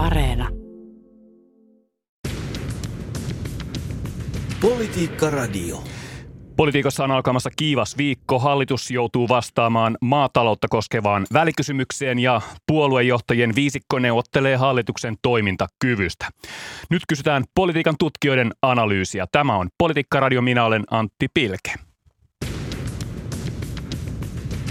Areena. 0.00 0.48
Politiikka 4.60 5.30
Radio. 5.30 5.82
Politiikassa 6.56 7.04
on 7.04 7.10
alkamassa 7.10 7.50
kiivas 7.56 7.98
viikko. 7.98 8.38
Hallitus 8.38 8.90
joutuu 8.90 9.28
vastaamaan 9.28 9.96
maataloutta 10.00 10.68
koskevaan 10.68 11.26
välikysymykseen 11.32 12.18
ja 12.18 12.40
puoluejohtajien 12.66 13.54
viisikko 13.54 13.98
neuvottelee 13.98 14.56
hallituksen 14.56 15.16
toimintakyvystä. 15.22 16.28
Nyt 16.90 17.02
kysytään 17.08 17.44
politiikan 17.54 17.94
tutkijoiden 17.98 18.52
analyysiä. 18.62 19.26
Tämä 19.32 19.56
on 19.56 19.68
Politiikka 19.78 20.20
Radio. 20.20 20.42
Minä 20.42 20.64
olen 20.64 20.84
Antti 20.90 21.26
Pilke. 21.34 21.74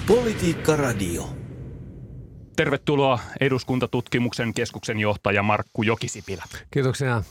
Politiikka 0.07 0.75
Radio. 0.75 1.39
Tervetuloa 2.60 3.20
eduskuntatutkimuksen 3.39 4.54
keskuksen 4.54 5.00
johtaja 5.00 5.44
Markku 5.44 5.83
Jokisipilä. 5.83 6.43
Kiitoksia. 6.71 7.24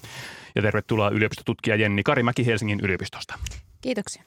Ja 0.55 0.63
tervetuloa 0.63 1.11
yliopistotutkija 1.11 1.77
Jenni 1.77 2.03
Karimäki 2.03 2.47
Helsingin 2.47 2.81
yliopistosta. 2.83 3.35
Kiitoksia. 3.81 4.23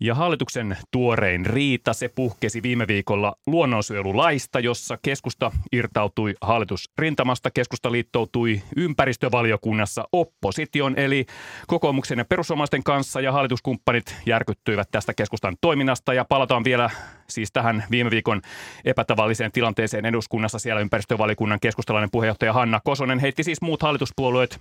Ja 0.00 0.14
hallituksen 0.14 0.76
tuorein 0.90 1.46
riita, 1.46 1.92
se 1.92 2.08
puhkesi 2.08 2.62
viime 2.62 2.86
viikolla 2.86 3.36
luonnonsuojelulaista, 3.46 4.60
jossa 4.60 4.98
keskusta 5.02 5.52
irtautui 5.72 6.34
hallitusrintamasta. 6.40 7.50
Keskusta 7.50 7.92
liittoutui 7.92 8.62
ympäristövaliokunnassa 8.76 10.08
opposition, 10.12 10.98
eli 10.98 11.26
kokoomuksen 11.66 12.18
ja 12.18 12.24
perussuomalaisten 12.24 12.84
kanssa, 12.84 13.20
ja 13.20 13.32
hallituskumppanit 13.32 14.16
järkyttyivät 14.26 14.88
tästä 14.90 15.14
keskustan 15.14 15.56
toiminnasta. 15.60 16.14
Ja 16.14 16.24
palataan 16.24 16.64
vielä 16.64 16.90
siis 17.30 17.52
tähän 17.52 17.84
viime 17.90 18.10
viikon 18.10 18.42
epätavalliseen 18.84 19.52
tilanteeseen 19.52 20.06
eduskunnassa. 20.06 20.58
Siellä 20.58 20.80
ympäristövaliokunnan 20.80 21.60
keskustalainen 21.60 22.10
puheenjohtaja 22.10 22.52
Hanna 22.52 22.80
Kosonen 22.84 23.18
heitti 23.18 23.42
siis 23.42 23.60
muut 23.60 23.82
hallituspuolueet 23.82 24.60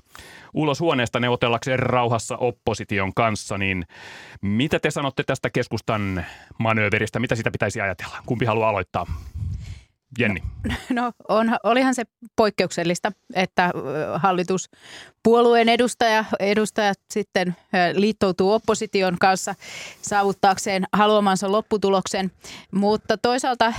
ulos 0.54 0.80
huoneesta 0.80 1.20
neuvotellakseen 1.20 1.80
rauhassa 1.80 2.38
opposition 2.38 3.14
kanssa. 3.14 3.58
Niin 3.58 3.86
mitä 4.42 4.80
te 4.80 4.92
sanotte 4.92 5.24
tästä 5.24 5.50
keskustan 5.50 6.26
manööveristä? 6.60 7.20
Mitä 7.20 7.36
sitä 7.36 7.52
pitäisi 7.52 7.82
ajatella? 7.82 8.18
Kumpi 8.26 8.46
haluaa 8.46 8.70
aloittaa? 8.70 9.06
Jenni. 10.20 10.44
No 10.90 11.12
on, 11.30 11.58
olihan 11.64 11.96
se 11.96 12.04
poikkeuksellista, 12.36 13.12
että 13.34 13.72
hallitus 14.16 14.70
puolueen 15.28 15.70
edustaja, 15.70 16.26
edustajat 16.40 17.00
sitten 17.14 17.56
liittoutuu 17.94 18.52
opposition 18.52 19.18
kanssa 19.20 19.56
saavuttaakseen 20.02 20.86
haluamansa 20.94 21.52
lopputuloksen. 21.52 22.32
Mutta 22.72 23.18
toisaalta 23.18 23.74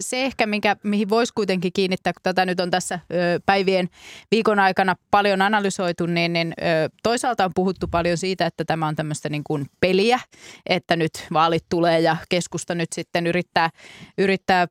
se 0.00 0.24
ehkä, 0.24 0.46
mikä, 0.46 0.76
mihin 0.82 1.08
voisi 1.08 1.32
kuitenkin 1.34 1.72
kiinnittää, 1.72 2.12
kun 2.12 2.20
tätä 2.22 2.46
nyt 2.46 2.60
on 2.60 2.70
tässä 2.70 2.98
päivien 3.46 3.88
viikon 4.30 4.58
aikana 4.58 4.96
paljon 5.10 5.42
analysoitu, 5.42 6.06
niin, 6.06 6.32
niin 6.32 6.54
toisaalta 7.02 7.44
on 7.44 7.52
puhuttu 7.54 7.88
paljon 7.88 8.18
siitä, 8.18 8.46
että 8.46 8.64
tämä 8.64 8.86
on 8.86 8.96
tämmöistä 8.96 9.28
niin 9.28 9.44
kuin 9.44 9.66
peliä, 9.80 10.20
että 10.66 10.96
nyt 10.96 11.26
vaalit 11.32 11.64
tulee 11.68 12.00
ja 12.00 12.16
keskusta 12.28 12.74
nyt 12.74 12.92
sitten 12.94 13.26
yrittää, 13.26 13.70
yrittää 14.18 14.68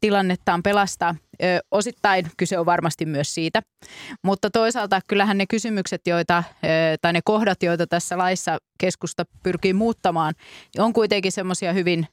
tilannettaan 0.00 0.62
pelastaa– 0.62 1.14
Osittain 1.70 2.26
kyse 2.36 2.58
on 2.58 2.66
varmasti 2.66 3.06
myös 3.06 3.34
siitä, 3.34 3.62
mutta 4.24 4.50
toisaalta 4.50 5.00
kyllähän 5.06 5.38
ne 5.38 5.44
kysymykset, 5.46 6.06
joita, 6.06 6.44
tai 7.00 7.12
ne 7.12 7.20
kohdat, 7.24 7.62
joita 7.62 7.86
tässä 7.86 8.18
laissa 8.18 8.58
keskusta 8.80 9.24
pyrkii 9.42 9.72
muuttamaan, 9.72 10.34
on 10.78 10.92
kuitenkin 10.92 11.32
semmoisia 11.32 11.72
hyvin 11.72 12.06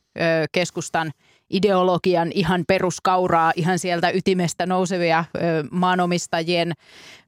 keskustan 0.52 1.12
ideologian 1.50 2.32
ihan 2.32 2.64
peruskauraa, 2.68 3.54
ihan 3.56 3.80
sieltä 3.80 4.10
ytimestä 4.10 4.66
nousevia 4.66 5.26
maanomistajien 5.72 6.74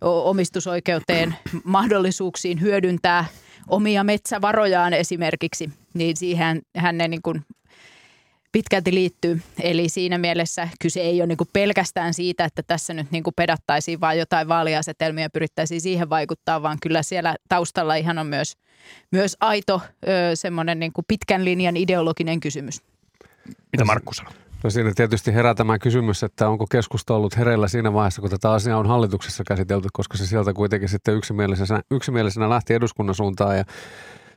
omistusoikeuteen 0.02 1.36
mahdollisuuksiin 1.64 2.62
hyödyntää 2.62 3.26
omia 3.68 4.04
metsävarojaan 4.04 4.94
esimerkiksi, 4.94 5.70
niin 5.94 6.18
siihen 6.18 6.62
hän 6.78 6.98
ne 6.98 7.08
niin 7.08 7.22
kuin 7.22 7.42
pitkälti 8.52 8.94
liittyy. 8.94 9.42
Eli 9.62 9.90
siinä 9.90 10.18
mielessä 10.18 10.68
kyse 10.82 11.00
ei 11.00 11.22
ole 11.22 11.28
niin 11.28 11.38
kuin 11.38 11.50
pelkästään 11.54 12.14
siitä, 12.14 12.46
että 12.46 12.64
tässä 12.64 12.94
nyt 12.94 13.12
niin 13.12 13.24
kuin 13.24 13.34
pedattaisiin 13.36 14.02
vaan 14.02 14.18
jotain 14.18 14.48
vaaliasetelmia 14.48 15.24
ja 15.24 15.30
pyrittäisiin 15.30 15.82
siihen 15.82 16.10
vaikuttaa, 16.10 16.62
vaan 16.62 16.78
kyllä 16.82 17.04
siellä 17.04 17.36
taustalla 17.50 17.96
ihan 17.96 18.18
on 18.18 18.28
myös, 18.28 18.58
myös 19.12 19.38
aito 19.40 19.82
semmoinen 20.34 20.80
niin 20.80 20.94
kuin 20.94 21.06
pitkän 21.08 21.46
linjan 21.46 21.78
ideologinen 21.78 22.40
kysymys. 22.40 22.82
Mitä 23.72 23.86
Markku 23.86 24.14
sanoo? 24.14 24.34
No 24.64 24.70
siinä 24.70 24.92
tietysti 24.96 25.34
herää 25.34 25.54
tämä 25.54 25.80
kysymys, 25.80 26.24
että 26.24 26.50
onko 26.50 26.66
keskusta 26.72 27.14
ollut 27.14 27.38
hereillä 27.38 27.68
siinä 27.68 27.94
vaiheessa, 27.94 28.22
kun 28.22 28.30
tätä 28.30 28.52
asiaa 28.52 28.80
on 28.80 28.88
hallituksessa 28.88 29.44
käsitelty, 29.48 29.88
koska 29.94 30.18
se 30.18 30.28
sieltä 30.28 30.54
kuitenkin 30.54 30.90
sitten 30.90 31.16
yksimielisenä, 31.16 31.82
yksimielisenä 31.92 32.50
lähti 32.50 32.74
eduskunnan 32.74 33.16
suuntaan 33.16 33.58
ja 33.58 33.64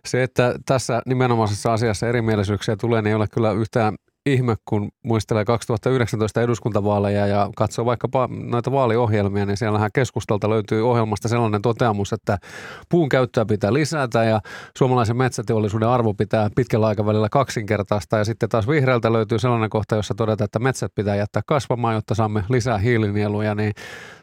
se, 0.07 0.23
että 0.23 0.55
tässä 0.67 1.03
nimenomaisessa 1.07 1.73
asiassa 1.73 2.09
erimielisyyksiä 2.09 2.77
tulee, 2.77 3.03
niin 3.03 3.09
ei 3.09 3.15
ole 3.15 3.27
kyllä 3.33 3.53
yhtään 3.53 3.95
ihme, 4.27 4.57
kun 4.65 4.91
muistelee 5.05 5.45
2019 5.45 6.43
eduskuntavaaleja 6.43 7.27
ja 7.27 7.51
katsoo 7.57 7.85
vaikkapa 7.85 8.29
noita 8.31 8.73
vaaliohjelmia, 8.73 9.47
niin 9.47 9.57
siellähän 9.57 9.91
keskustalta 9.95 10.51
löytyy 10.51 10.91
ohjelmasta 10.91 11.29
sellainen 11.29 11.63
toteamus, 11.63 12.13
että 12.13 12.39
puun 12.89 13.09
käyttöä 13.09 13.45
pitää 13.45 13.73
lisätä 13.73 14.25
ja 14.25 14.41
suomalaisen 14.79 15.17
metsäteollisuuden 15.17 15.89
arvo 15.89 16.15
pitää 16.15 16.51
pitkällä 16.57 16.87
aikavälillä 16.87 17.29
kaksinkertaista 17.29 18.19
ja 18.19 18.25
sitten 18.25 18.49
taas 18.49 18.69
vihreältä 18.69 19.13
löytyy 19.13 19.39
sellainen 19.39 19.71
kohta, 19.71 19.97
jossa 19.97 20.15
todetaan, 20.15 20.45
että 20.45 20.59
metsät 20.59 20.93
pitää 20.95 21.17
jättää 21.17 21.43
kasvamaan, 21.47 21.95
jotta 21.95 22.15
saamme 22.15 22.45
lisää 22.49 22.79
hiilinieluja, 22.79 23.55
niin 23.55 23.73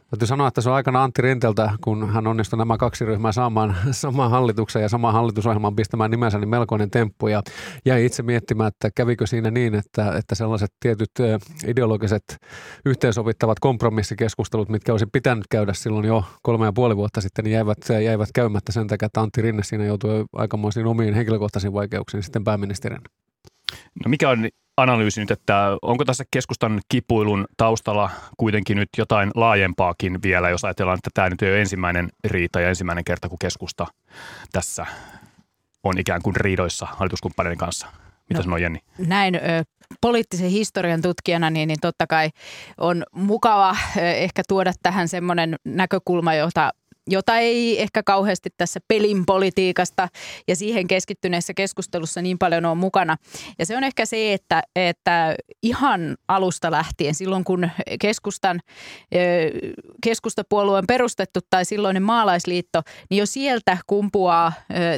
Täytyy 0.09 0.27
sanoa, 0.27 0.47
että 0.47 0.61
se 0.61 0.69
on 0.69 0.75
aikana 0.75 1.03
Antti 1.03 1.21
Rinteltä, 1.21 1.71
kun 1.81 2.09
hän 2.09 2.27
onnistui 2.27 2.57
nämä 2.57 2.77
kaksi 2.77 3.05
ryhmää 3.05 3.31
saamaan 3.31 3.75
samaan 3.91 4.31
hallituksen 4.31 4.81
ja 4.81 4.89
samaan 4.89 5.13
hallitusohjelman 5.13 5.75
pistämään 5.75 6.11
nimensä, 6.11 6.39
niin 6.39 6.49
melkoinen 6.49 6.91
temppu. 6.91 7.27
Ja 7.27 7.41
jäi 7.85 8.05
itse 8.05 8.23
miettimään, 8.23 8.67
että 8.67 8.89
kävikö 8.95 9.27
siinä 9.27 9.51
niin, 9.51 9.75
että, 9.75 10.17
että 10.17 10.35
sellaiset 10.35 10.71
tietyt 10.79 11.11
ideologiset 11.67 12.23
yhteensovittavat 12.85 13.59
kompromissikeskustelut, 13.59 14.69
mitkä 14.69 14.91
olisi 14.91 15.05
pitänyt 15.13 15.45
käydä 15.49 15.73
silloin 15.73 16.05
jo 16.05 16.23
kolme 16.41 16.65
ja 16.65 16.73
puoli 16.73 16.97
vuotta 16.97 17.21
sitten, 17.21 17.45
niin 17.45 17.53
jäivät, 17.53 17.77
jäivät 18.03 18.29
käymättä 18.33 18.71
sen 18.71 18.87
takia, 18.87 19.05
että 19.05 19.21
Antti 19.21 19.41
Rinne 19.41 19.63
siinä 19.63 19.85
joutui 19.85 20.25
aikamoisiin 20.33 20.87
omiin 20.87 21.13
henkilökohtaisiin 21.13 21.73
vaikeuksiin 21.73 22.23
sitten 22.23 22.43
pääministerin. 22.43 23.01
No 24.05 24.09
mikä 24.09 24.29
on 24.29 24.49
analyysi 24.81 25.21
nyt, 25.21 25.31
että 25.31 25.77
onko 25.81 26.05
tässä 26.05 26.23
keskustan 26.31 26.81
kipuilun 26.89 27.45
taustalla 27.57 28.09
kuitenkin 28.37 28.77
nyt 28.77 28.89
jotain 28.97 29.31
laajempaakin 29.35 30.21
vielä, 30.23 30.49
jos 30.49 30.65
ajatellaan, 30.65 30.97
että 30.97 31.09
tämä 31.13 31.29
nyt 31.29 31.41
ei 31.41 31.51
ole 31.51 31.59
ensimmäinen 31.61 32.09
riita 32.23 32.61
ja 32.61 32.69
ensimmäinen 32.69 33.03
kerta, 33.03 33.29
kun 33.29 33.39
keskusta 33.39 33.87
tässä 34.51 34.85
on 35.83 35.97
ikään 35.97 36.21
kuin 36.21 36.35
riidoissa 36.35 36.87
hallituskumppaneiden 36.91 37.57
kanssa. 37.57 37.87
Mitä 38.29 38.39
no, 38.39 38.43
sanoo 38.43 38.57
Jenni? 38.57 38.79
Näin 38.97 39.35
ö, 39.35 39.39
poliittisen 40.01 40.49
historian 40.49 41.01
tutkijana, 41.01 41.49
niin, 41.49 41.67
niin 41.67 41.79
totta 41.81 42.07
kai 42.07 42.29
on 42.77 43.03
mukava 43.11 43.75
ö, 43.97 43.99
ehkä 44.01 44.41
tuoda 44.47 44.73
tähän 44.83 45.07
semmoinen 45.07 45.55
näkökulma, 45.65 46.33
jota 46.33 46.71
jota 47.09 47.37
ei 47.37 47.81
ehkä 47.81 48.03
kauheasti 48.03 48.49
tässä 48.57 48.79
pelin 48.87 49.25
politiikasta 49.25 50.07
ja 50.47 50.55
siihen 50.55 50.87
keskittyneessä 50.87 51.53
keskustelussa 51.53 52.21
niin 52.21 52.37
paljon 52.37 52.65
on 52.65 52.77
mukana. 52.77 53.17
Ja 53.59 53.65
se 53.65 53.77
on 53.77 53.83
ehkä 53.83 54.05
se, 54.05 54.33
että, 54.33 54.63
että 54.75 55.35
ihan 55.63 56.17
alusta 56.27 56.71
lähtien, 56.71 57.15
silloin 57.15 57.43
kun 57.43 57.69
keskustan, 58.01 58.59
keskustapuolue 60.03 60.77
on 60.77 60.87
perustettu 60.87 61.39
tai 61.49 61.65
silloinen 61.65 62.03
maalaisliitto, 62.03 62.81
niin 63.09 63.17
jo 63.17 63.25
sieltä 63.25 63.77
kumpuaa 63.87 64.53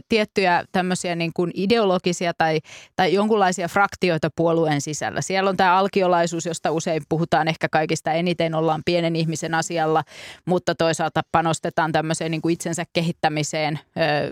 tiettyjä 0.10 0.64
tämmöisiä 0.72 1.16
niin 1.16 1.32
kuin 1.34 1.52
ideologisia 1.54 2.34
tai, 2.38 2.60
tai 2.96 3.14
jonkunlaisia 3.14 3.68
fraktioita 3.68 4.30
puolueen 4.36 4.82
sisällä. 4.82 5.22
Siellä 5.22 5.50
on 5.50 5.58
tämä 5.58 5.78
alkiolaisuus, 5.78 6.46
josta 6.46 6.72
usein 6.72 7.04
puhutaan 7.10 7.48
ehkä 7.48 7.70
kaikista 7.70 8.12
eniten, 8.12 8.56
ollaan 8.56 8.82
pienen 8.86 9.16
ihmisen 9.16 9.54
asialla, 9.54 10.04
mutta 10.46 10.76
toisaalta 10.76 11.22
panostetaan 11.32 11.92
tämmöiseen 12.02 12.32
niin 12.32 12.42
kuin 12.42 12.54
itsensä 12.54 12.84
kehittämiseen 12.94 13.80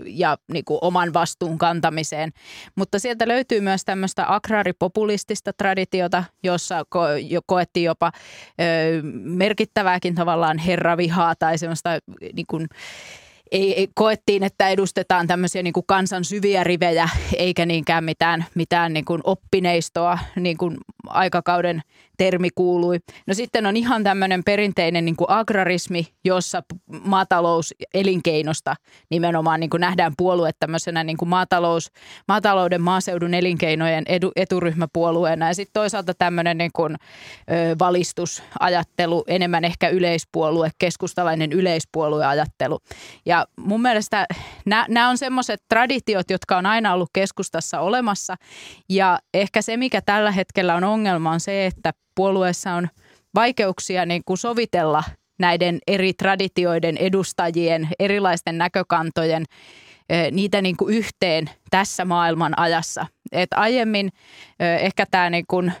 ja 0.06 0.36
niin 0.52 0.64
kuin 0.64 0.78
oman 0.82 1.12
vastuun 1.12 1.58
kantamiseen. 1.58 2.32
Mutta 2.76 2.98
sieltä 2.98 3.28
löytyy 3.28 3.60
myös 3.60 3.84
tämmöistä 3.84 4.24
agraaripopulistista 4.34 5.52
traditiota, 5.52 6.24
jossa 6.42 6.82
ko- 6.82 7.18
jo 7.28 7.40
koettiin 7.46 7.84
jopa 7.84 8.12
merkittävääkin 9.24 10.14
tavallaan 10.14 10.58
herravihaa 10.58 11.34
tai 11.34 11.58
semmoista 11.58 11.90
niin 12.32 12.46
kuin, 12.50 12.66
ei, 13.52 13.74
ei, 13.74 13.88
koettiin, 13.94 14.42
että 14.42 14.68
edustetaan 14.68 15.26
tämmöisiä 15.26 15.62
niin 15.62 15.72
kuin 15.72 15.86
kansan 15.86 16.24
syviä 16.24 16.64
rivejä, 16.64 17.08
eikä 17.36 17.66
niinkään 17.66 18.04
mitään, 18.04 18.44
mitään 18.54 18.92
niin 18.92 19.04
kuin 19.04 19.20
oppineistoa, 19.24 20.18
niin 20.36 20.56
kuin 20.56 20.76
aikakauden 21.06 21.82
termi 22.16 22.48
kuului. 22.54 22.98
No 23.26 23.34
sitten 23.34 23.66
on 23.66 23.76
ihan 23.76 24.04
tämmöinen 24.04 24.44
perinteinen 24.44 25.04
niin 25.04 25.16
kuin 25.16 25.30
agrarismi, 25.30 26.06
jossa 26.24 26.62
maatalous 27.04 27.74
elinkeinosta 27.94 28.74
nimenomaan 29.10 29.60
niin 29.60 29.70
kuin 29.70 29.80
nähdään 29.80 30.12
puolue 30.18 30.50
tämmöisenä 30.60 31.04
niin 31.04 31.16
kuin 31.16 31.28
maatalous, 31.28 31.90
maatalouden 32.28 32.82
maaseudun 32.82 33.34
elinkeinojen 33.34 34.04
edu, 34.06 34.32
eturyhmäpuolueena 34.36 35.46
ja 35.48 35.54
sitten 35.54 35.72
toisaalta 35.72 36.14
tämmöinen 36.14 36.58
niin 36.58 36.70
kuin, 36.72 36.96
ö, 37.50 37.76
valistusajattelu, 37.78 39.24
enemmän 39.26 39.64
ehkä 39.64 39.88
yleispuolue, 39.88 40.70
keskustalainen 40.78 41.52
yleispuolueajattelu. 41.52 42.78
Ja 43.26 43.46
mun 43.56 43.82
mielestä 43.82 44.26
nämä 44.88 45.08
on 45.08 45.18
semmoiset 45.18 45.62
traditiot, 45.68 46.30
jotka 46.30 46.56
on 46.56 46.66
aina 46.66 46.94
ollut 46.94 47.10
keskustassa 47.12 47.80
olemassa 47.80 48.36
ja 48.88 49.18
ehkä 49.34 49.62
se, 49.62 49.76
mikä 49.76 50.00
tällä 50.00 50.32
hetkellä 50.32 50.74
on 50.74 50.84
ongelma 50.92 51.30
on 51.30 51.40
se, 51.40 51.66
että 51.66 51.92
puolueessa 52.14 52.72
on 52.72 52.88
vaikeuksia 53.34 54.06
niin 54.06 54.22
kuin 54.24 54.38
sovitella 54.38 55.04
näiden 55.38 55.78
eri 55.86 56.12
traditioiden 56.14 56.96
edustajien, 56.96 57.88
erilaisten 57.98 58.58
näkökantojen, 58.58 59.44
niitä 60.30 60.62
niin 60.62 60.76
kuin 60.76 60.94
yhteen 60.94 61.50
tässä 61.70 62.04
maailman 62.04 62.58
ajassa. 62.58 63.06
Et 63.32 63.48
aiemmin 63.54 64.12
ehkä 64.58 65.06
tämä 65.10 65.30
niin 65.30 65.44
kun, 65.48 65.72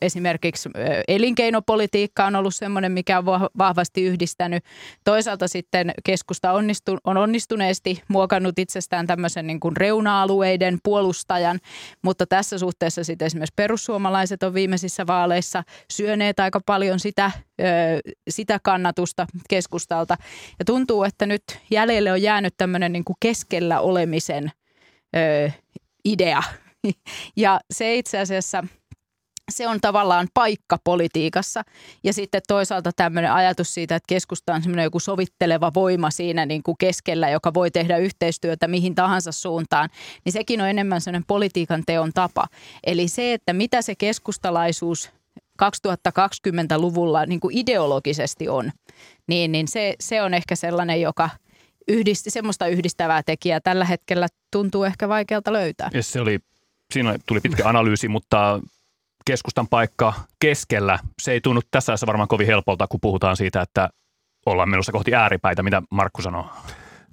esimerkiksi 0.00 0.68
elinkeinopolitiikka 1.08 2.24
on 2.24 2.36
ollut 2.36 2.54
sellainen, 2.54 2.92
mikä 2.92 3.18
on 3.18 3.24
vahvasti 3.58 4.04
yhdistänyt. 4.04 4.64
Toisaalta 5.04 5.48
sitten 5.48 5.92
keskusta 6.04 6.52
onnistu, 6.52 6.98
on 7.04 7.16
onnistuneesti 7.16 8.02
muokannut 8.08 8.58
itsestään 8.58 9.06
tämmöisen 9.06 9.46
niin 9.46 9.60
kuin 9.60 9.76
reuna-alueiden 9.76 10.78
puolustajan, 10.82 11.58
mutta 12.02 12.26
tässä 12.26 12.58
suhteessa 12.58 13.04
sitten 13.04 13.26
esimerkiksi 13.26 13.54
perussuomalaiset 13.56 14.42
on 14.42 14.54
viimeisissä 14.54 15.06
vaaleissa 15.06 15.62
syöneet 15.92 16.40
aika 16.40 16.60
paljon 16.66 17.00
sitä, 17.00 17.30
sitä 18.30 18.60
kannatusta 18.62 19.26
keskustalta. 19.48 20.16
Ja 20.58 20.64
tuntuu, 20.64 21.04
että 21.04 21.26
nyt 21.26 21.42
jäljelle 21.70 22.12
on 22.12 22.22
jäänyt 22.22 22.54
tämmöinen 22.56 22.92
niin 22.92 23.04
kuin 23.04 23.16
keskellä 23.20 23.80
olemisen 23.80 24.52
idea 26.04 26.42
ja 27.36 27.60
se 27.70 27.94
itse 27.94 28.18
asiassa 28.18 28.64
se 29.50 29.68
on 29.68 29.80
tavallaan 29.80 30.28
paikka 30.34 30.78
politiikassa. 30.84 31.62
Ja 32.04 32.12
sitten 32.12 32.42
toisaalta 32.48 32.90
tämmöinen 32.96 33.32
ajatus 33.32 33.74
siitä, 33.74 33.96
että 33.96 34.06
keskusta 34.08 34.54
on 34.54 34.62
semmoinen 34.62 34.84
joku 34.84 35.00
sovitteleva 35.00 35.70
voima 35.74 36.10
siinä 36.10 36.46
niin 36.46 36.62
kuin 36.62 36.76
keskellä, 36.78 37.30
joka 37.30 37.54
voi 37.54 37.70
tehdä 37.70 37.96
yhteistyötä 37.96 38.68
mihin 38.68 38.94
tahansa 38.94 39.32
suuntaan, 39.32 39.88
niin 40.24 40.32
sekin 40.32 40.60
on 40.60 40.68
enemmän 40.68 41.00
semmoinen 41.00 41.26
politiikan 41.26 41.82
teon 41.86 42.12
tapa. 42.14 42.46
Eli 42.84 43.08
se, 43.08 43.32
että 43.32 43.52
mitä 43.52 43.82
se 43.82 43.94
keskustalaisuus 43.94 45.10
2020-luvulla 45.62 47.26
niin 47.26 47.40
kuin 47.40 47.58
ideologisesti 47.58 48.48
on, 48.48 48.72
niin, 49.26 49.52
niin 49.52 49.68
se, 49.68 49.94
se 50.00 50.22
on 50.22 50.34
ehkä 50.34 50.56
sellainen, 50.56 51.00
joka– 51.00 51.30
yhdisti, 51.88 52.30
semmoista 52.30 52.66
yhdistävää 52.66 53.22
tekijää 53.22 53.60
tällä 53.60 53.84
hetkellä 53.84 54.26
tuntuu 54.52 54.84
ehkä 54.84 55.08
vaikealta 55.08 55.52
löytää. 55.52 55.90
Ja 55.94 56.02
se 56.02 56.20
oli, 56.20 56.38
siinä 56.92 57.16
tuli 57.26 57.40
pitkä 57.40 57.68
analyysi, 57.68 58.08
mutta 58.08 58.60
keskustan 59.24 59.68
paikka 59.68 60.12
keskellä, 60.40 60.98
se 61.22 61.32
ei 61.32 61.40
tunnu 61.40 61.60
tässä 61.70 61.92
ajassa 61.92 62.06
varmaan 62.06 62.28
kovin 62.28 62.46
helpolta, 62.46 62.86
kun 62.86 63.00
puhutaan 63.00 63.36
siitä, 63.36 63.62
että 63.62 63.88
ollaan 64.46 64.68
menossa 64.68 64.92
kohti 64.92 65.14
ääripäitä. 65.14 65.62
Mitä 65.62 65.82
Markku 65.90 66.22
sanoo? 66.22 66.46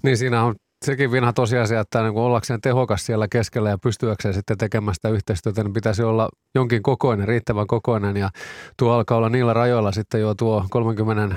Niin 0.02 0.16
siinä 0.16 0.44
on 0.44 0.54
sekin 0.84 1.12
vinha 1.12 1.32
tosiasia, 1.32 1.80
että 1.80 2.02
niin 2.02 2.16
ollakseen 2.16 2.60
tehokas 2.60 3.06
siellä 3.06 3.28
keskellä 3.30 3.70
ja 3.70 3.78
pystyäkseen 3.78 4.34
sitten 4.34 4.58
tekemään 4.58 4.94
sitä 4.94 5.08
yhteistyötä, 5.08 5.62
niin 5.62 5.72
pitäisi 5.72 6.02
olla 6.02 6.28
jonkin 6.54 6.82
kokoinen, 6.82 7.28
riittävän 7.28 7.66
kokoinen. 7.66 8.16
Ja 8.16 8.30
tuo 8.76 8.92
alkaa 8.92 9.18
olla 9.18 9.28
niillä 9.28 9.52
rajoilla 9.52 9.92
sitten 9.92 10.20
jo 10.20 10.34
tuo 10.34 10.64
30 10.70 11.36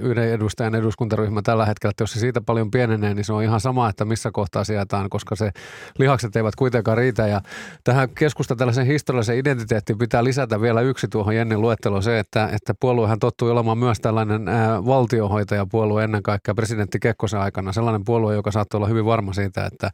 yhden 0.00 0.32
edustajan 0.32 0.74
eduskuntaryhmä 0.74 1.42
tällä 1.42 1.66
hetkellä, 1.66 1.90
että 1.90 2.02
jos 2.02 2.12
se 2.12 2.20
siitä 2.20 2.40
paljon 2.40 2.70
pienenee, 2.70 3.14
niin 3.14 3.24
se 3.24 3.32
on 3.32 3.42
ihan 3.42 3.60
sama, 3.60 3.88
että 3.88 4.04
missä 4.04 4.30
kohtaa 4.30 4.64
sijataan, 4.64 5.10
koska 5.10 5.36
se 5.36 5.50
lihakset 5.98 6.36
eivät 6.36 6.56
kuitenkaan 6.56 6.98
riitä. 6.98 7.26
Ja 7.26 7.40
tähän 7.84 8.08
keskusta 8.08 8.56
tällaisen 8.56 8.86
historiallisen 8.86 9.38
identiteettiin 9.38 9.98
pitää 9.98 10.24
lisätä 10.24 10.60
vielä 10.60 10.80
yksi 10.80 11.08
tuohon 11.08 11.36
Jennin 11.36 11.60
luetteloon 11.60 12.02
se, 12.02 12.18
että, 12.18 12.48
että 12.52 12.74
puoluehan 12.80 13.18
tottui 13.18 13.50
olemaan 13.50 13.78
myös 13.78 14.00
tällainen 14.00 14.42
valtiohoitajapuolue 14.86 16.04
ennen 16.04 16.22
kaikkea 16.22 16.54
presidentti 16.54 16.98
Kekkosen 17.00 17.40
aikana, 17.40 17.72
sellainen 17.72 18.04
puolue, 18.04 18.34
joka 18.34 18.50
saattoi 18.66 18.78
olla 18.78 18.88
hyvin 18.88 19.04
varma 19.04 19.32
siitä, 19.32 19.66
että 19.66 19.90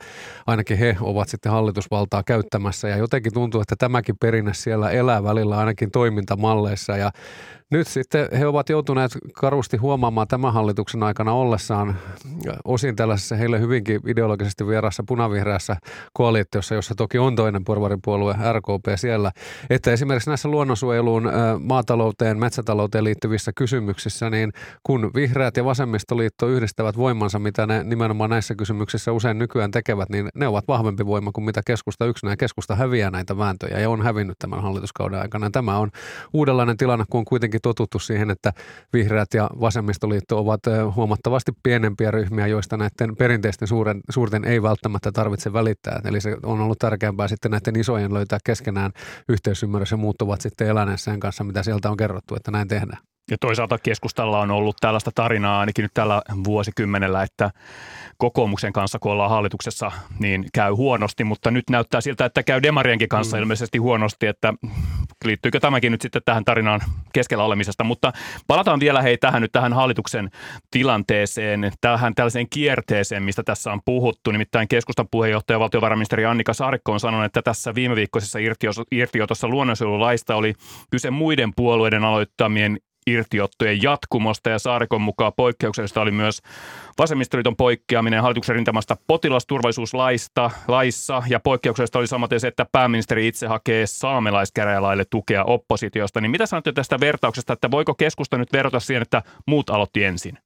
ainakin 0.47 0.79
he 0.79 0.97
ovat 1.01 1.29
sitten 1.29 1.53
hallitusvaltaa 1.53 2.23
käyttämässä. 2.23 2.89
Ja 2.89 2.97
jotenkin 2.97 3.33
tuntuu, 3.33 3.61
että 3.61 3.77
tämäkin 3.79 4.15
perinne 4.21 4.55
siellä 4.55 4.91
elää 4.91 5.23
välillä 5.23 5.59
ainakin 5.59 5.91
toimintamalleissa. 5.91 6.97
Ja 6.97 7.11
nyt 7.73 7.89
sitten 7.89 8.29
he 8.39 8.47
ovat 8.47 8.69
joutuneet 8.69 9.13
karusti 9.35 9.77
huomaamaan 9.77 10.29
tämän 10.29 10.53
hallituksen 10.53 11.03
aikana 11.03 11.33
ollessaan 11.33 11.97
osin 12.65 12.97
tällaisessa 12.97 13.37
heille 13.37 13.61
hyvinkin 13.61 14.01
ideologisesti 14.07 14.67
vierassa 14.67 15.03
punavihreässä 15.09 15.77
koalitiossa, 16.13 16.75
jossa 16.75 16.95
toki 16.95 17.19
on 17.19 17.37
toinen 17.37 17.65
porvaripuolue 17.65 18.35
RKP 18.53 18.87
siellä, 18.97 19.33
että 19.71 19.93
esimerkiksi 19.93 20.31
näissä 20.31 20.49
luonnonsuojeluun, 20.49 21.31
maatalouteen, 21.61 22.39
metsätalouteen 22.39 23.05
liittyvissä 23.05 23.53
kysymyksissä, 23.57 24.31
niin 24.31 24.53
kun 24.83 25.11
vihreät 25.15 25.57
ja 25.57 25.65
vasemmistoliitto 25.65 26.49
yhdistävät 26.49 26.97
voimansa, 26.97 27.39
mitä 27.39 27.67
ne 27.67 27.85
nimenomaan 27.85 28.31
näissä 28.31 28.55
kysymyksissä 28.55 29.13
usein 29.13 29.39
nykyään 29.39 29.71
tekevät, 29.71 30.09
niin 30.09 30.29
ne 30.35 30.49
ovat 30.49 30.65
vahvempi 30.69 31.07
voima 31.07 31.33
kuin 31.33 31.45
mitä 31.45 31.61
keskusta 31.67 32.07
yksinään. 32.07 32.37
Keskusta 32.37 32.75
häviää 32.75 33.11
näitä 33.11 33.39
vääntöjä 33.39 33.79
ja 33.81 33.91
on 33.91 34.03
hävinnyt 34.03 34.39
tämän 34.39 34.63
hallituskauden 34.63 35.21
aikana. 35.21 35.51
Tämä 35.51 35.79
on 35.79 35.91
uudenlainen 36.33 36.77
tilanne, 36.77 37.05
kun 37.11 37.19
on 37.19 37.25
kuitenkin 37.25 37.62
totuttu 37.63 37.99
siihen, 37.99 38.31
että 38.31 38.53
vihreät 38.93 39.35
ja 39.35 39.51
vasemmistoliitto 39.61 40.39
ovat 40.39 40.61
huomattavasti 40.97 41.53
pienempiä 41.63 42.11
ryhmiä, 42.11 42.47
joista 42.47 42.77
näiden 42.77 43.17
perinteisten 43.17 43.69
suuren, 43.69 44.01
suurten 44.11 44.45
ei 44.45 44.63
välttämättä 44.63 45.13
tarvitse 45.13 45.53
välittää. 45.53 46.01
Eli 46.05 46.21
se 46.21 46.37
on 46.43 46.61
ollut 46.61 46.79
tärkeämpää 46.79 47.29
sitten 47.29 47.51
näiden 47.51 47.81
isojen 47.81 48.15
löytää 48.15 48.39
keskenään 48.45 48.93
yhteisymmärrys 49.29 49.91
ja 49.91 49.97
muut 49.97 50.23
ovat 50.23 50.41
sitten 50.41 50.69
eläneet 50.69 51.01
sen 51.01 51.21
kanssa, 51.21 51.45
mitä 51.45 51.63
sieltä 51.63 51.91
on 51.91 51.97
kerrottu, 51.97 52.35
että 52.35 52.51
näin 52.51 52.69
tehdään. 52.69 53.12
Ja 53.31 53.37
toisaalta 53.41 53.79
keskustalla 53.79 54.41
on 54.41 54.51
ollut 54.51 54.77
tällaista 54.81 55.11
tarinaa 55.15 55.61
ainakin 55.61 55.83
nyt 55.83 55.95
tällä 55.95 56.23
vuosikymmenellä, 56.45 57.23
että 57.23 57.51
kokoomuksen 58.17 58.73
kanssa, 58.73 58.99
kun 58.99 59.13
ollaan 59.13 59.31
hallituksessa, 59.31 59.93
niin 60.19 60.45
käy 60.55 60.73
huonosti, 60.73 61.25
mutta 61.25 61.51
nyt 61.51 61.65
näyttää 61.71 62.01
siltä, 62.01 62.25
että 62.25 62.43
käy 62.43 62.63
Demarienkin 62.63 63.09
kanssa 63.09 63.37
mm. 63.37 63.41
ilmeisesti 63.43 63.79
huonosti, 63.79 64.27
että 64.27 64.55
liittyykö 65.25 65.61
tämäkin 65.61 65.93
nyt 65.93 66.01
sitten 66.01 66.23
tähän 66.25 66.45
tarinaan 66.45 66.81
keskellä 67.13 67.45
olemisesta. 67.45 67.85
Mutta 67.85 68.13
palataan 68.47 68.81
vielä 68.81 69.03
hei 69.03 69.19
tähän 69.19 69.43
nyt 69.43 69.53
tähän 69.53 69.73
hallituksen 69.73 70.31
tilanteeseen, 70.71 71.73
tähän 71.81 72.15
tällaiseen 72.15 72.49
kierteeseen, 72.51 73.23
mistä 73.23 73.43
tässä 73.43 73.73
on 73.73 73.81
puhuttu. 73.85 74.31
Nimittäin 74.31 74.69
keskustan 74.69 75.09
puheenjohtaja 75.11 75.61
valtiovarainministeri 75.61 76.25
Annika 76.25 76.55
Saarikko 76.55 76.93
on 76.93 77.01
sanonut, 77.01 77.27
että 77.27 77.43
tässä 77.43 77.75
viime 77.75 77.97
viikkoisessa 77.97 78.39
irtiotossa 78.93 79.49
luonnonsuojelulaista 79.49 80.37
oli 80.37 80.55
kyse 80.91 81.11
muiden 81.11 81.53
puolueiden 81.57 82.05
aloittamien 82.05 82.79
irtiottojen 83.07 83.83
jatkumosta 83.83 84.51
ja 84.51 84.59
Saarikon 84.59 85.01
mukaan 85.01 85.33
poikkeuksellista 85.37 86.01
oli 86.01 86.11
myös 86.11 86.43
vasemmistoliiton 86.99 87.57
poikkeaminen 87.57 88.23
hallituksen 88.23 88.55
rintamasta 88.55 88.97
potilasturvallisuuslaista 89.07 90.51
laissa 90.69 91.23
ja 91.29 91.41
poikkeuksellista 91.41 91.99
oli 91.99 92.07
samaten 92.07 92.41
se, 92.41 92.49
että 92.49 92.67
pääministeri 92.73 93.29
itse 93.29 93.47
hakee 93.47 93.87
saamelaiskäräjälaille 93.87 95.05
tukea 95.11 95.45
oppositiosta. 95.45 96.21
Niin 96.21 96.31
mitä 96.31 96.47
sanotte 96.47 96.73
tästä 96.73 97.01
vertauksesta, 97.01 97.53
että 97.53 97.71
voiko 97.71 97.95
keskusta 97.95 98.39
nyt 98.39 98.53
verrata 98.53 98.81
siihen, 98.81 99.03
että 99.03 99.23
muut 99.47 99.71
aloitti 99.71 100.05
ensin? 100.05 100.39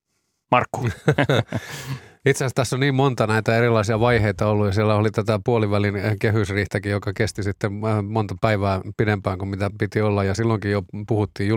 Markku. 0.51 0.89
Itse 2.27 2.45
asiassa 2.45 2.55
tässä 2.55 2.77
on 2.77 2.81
niin 2.81 2.95
monta 2.95 3.27
näitä 3.27 3.57
erilaisia 3.57 4.01
vaiheita 4.01 4.47
ollut 4.47 4.67
ja 4.67 4.73
siellä 4.73 4.95
oli 4.95 5.11
tätä 5.11 5.41
puolivälin 5.45 5.95
kehysriihtäkin, 6.21 6.93
joka 6.93 7.13
kesti 7.13 7.43
sitten 7.43 7.73
äh, 7.85 8.03
monta 8.03 8.35
päivää 8.41 8.81
pidempään 8.97 9.39
kuin 9.39 9.49
mitä 9.49 9.71
piti 9.79 10.01
olla. 10.01 10.25
Ja 10.25 10.35
silloinkin 10.35 10.71
jo 10.71 10.83
puhuttiin 11.09 11.51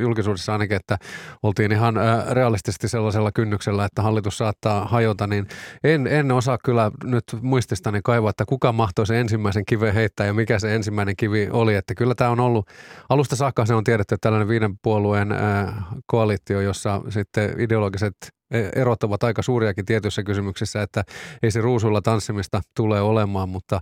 julkisuudessa 0.00 0.52
ainakin, 0.52 0.76
että 0.76 0.98
oltiin 1.42 1.72
ihan 1.72 1.98
äh, 1.98 2.26
realistisesti 2.30 2.88
sellaisella 2.88 3.32
kynnyksellä, 3.32 3.84
että 3.84 4.02
hallitus 4.02 4.38
saattaa 4.38 4.84
hajota, 4.84 5.26
niin 5.26 5.46
en, 5.84 6.06
en 6.06 6.32
osaa 6.32 6.58
kyllä 6.64 6.90
nyt 7.04 7.24
muististani 7.42 8.00
kaivaa, 8.04 8.30
että 8.30 8.44
kuka 8.44 8.72
mahtoi 8.72 9.06
se 9.06 9.20
ensimmäisen 9.20 9.64
kiven 9.66 9.94
heittää 9.94 10.26
ja 10.26 10.34
mikä 10.34 10.58
se 10.58 10.74
ensimmäinen 10.74 11.16
kivi 11.16 11.48
oli, 11.50 11.74
että 11.74 11.94
kyllä 11.94 12.14
tämä 12.14 12.30
on 12.30 12.40
ollut, 12.40 12.68
alusta 13.08 13.36
saakka 13.36 13.66
se 13.66 13.74
on 13.74 13.84
tiedetty, 13.84 14.14
että 14.14 14.26
tällainen 14.26 14.48
viiden 14.48 14.78
puolueen 14.82 15.32
äh, 15.32 15.74
koalitio, 16.06 16.60
jossa 16.60 17.02
sitten 17.08 17.60
ideologiset 17.60 18.39
erot 18.76 19.02
ovat 19.02 19.22
aika 19.22 19.42
suuriakin 19.42 19.86
tietyissä 19.86 20.22
kysymyksissä, 20.22 20.82
että 20.82 21.04
ei 21.42 21.50
se 21.50 21.60
ruusulla 21.60 22.02
tanssimista 22.02 22.60
tule 22.76 23.00
olemaan, 23.00 23.48
mutta, 23.48 23.80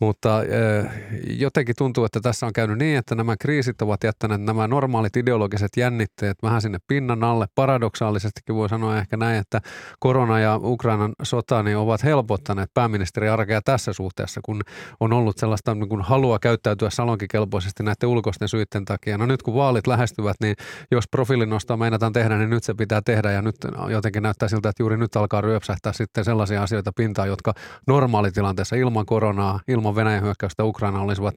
mutta 0.00 0.42
jotenkin 1.26 1.74
tuntuu, 1.78 2.04
että 2.04 2.20
tässä 2.20 2.46
on 2.46 2.52
käynyt 2.52 2.78
niin, 2.78 2.98
että 2.98 3.14
nämä 3.14 3.36
kriisit 3.40 3.82
ovat 3.82 4.04
jättäneet 4.04 4.42
nämä 4.42 4.68
normaalit 4.68 5.16
ideologiset 5.16 5.70
jännitteet 5.76 6.36
vähän 6.42 6.62
sinne 6.62 6.78
pinnan 6.88 7.24
alle. 7.24 7.46
Paradoksaalisestikin 7.54 8.54
voi 8.54 8.68
sanoa 8.68 8.98
ehkä 8.98 9.16
näin, 9.16 9.38
että 9.38 9.60
korona 9.98 10.40
ja 10.40 10.60
Ukrainan 10.62 11.12
sota 11.22 11.62
niin 11.62 11.76
ovat 11.76 12.04
helpottaneet 12.04 12.70
pääministeri 12.74 13.28
arkea 13.28 13.60
tässä 13.62 13.92
suhteessa, 13.92 14.40
kun 14.44 14.62
on 15.00 15.12
ollut 15.12 15.38
sellaista 15.38 15.74
niin 15.74 15.88
kuin 15.88 16.02
halua 16.02 16.38
käyttäytyä 16.38 16.90
salonkikelpoisesti 16.90 17.82
näiden 17.82 18.08
ulkoisten 18.08 18.48
syiden 18.48 18.84
takia. 18.84 19.18
No 19.18 19.26
nyt 19.26 19.42
kun 19.42 19.54
vaalit 19.54 19.86
lähestyvät, 19.86 20.36
niin 20.40 20.56
jos 20.90 21.04
profiilin 21.08 21.50
nostoa 21.50 21.76
meinataan 21.76 22.12
tehdä, 22.12 22.38
niin 22.38 22.50
nyt 22.50 22.64
se 22.64 22.74
pitää 22.74 23.00
tehdä 23.04 23.30
ja 23.30 23.42
nyt 23.42 23.56
jotenkin 23.90 24.05
näyttää 24.20 24.48
siltä, 24.48 24.68
että 24.68 24.82
juuri 24.82 24.96
nyt 24.96 25.16
alkaa 25.16 25.40
ryöpsähtää 25.40 25.92
sitten 25.92 26.24
sellaisia 26.24 26.62
asioita 26.62 26.92
pintaan, 26.96 27.28
jotka 27.28 27.54
normaalitilanteessa 27.86 28.76
ilman 28.76 29.06
koronaa, 29.06 29.60
ilman 29.68 29.94
Venäjän 29.94 30.22
hyökkäystä 30.22 30.64
Ukraina 30.64 31.00
olisivat, 31.00 31.34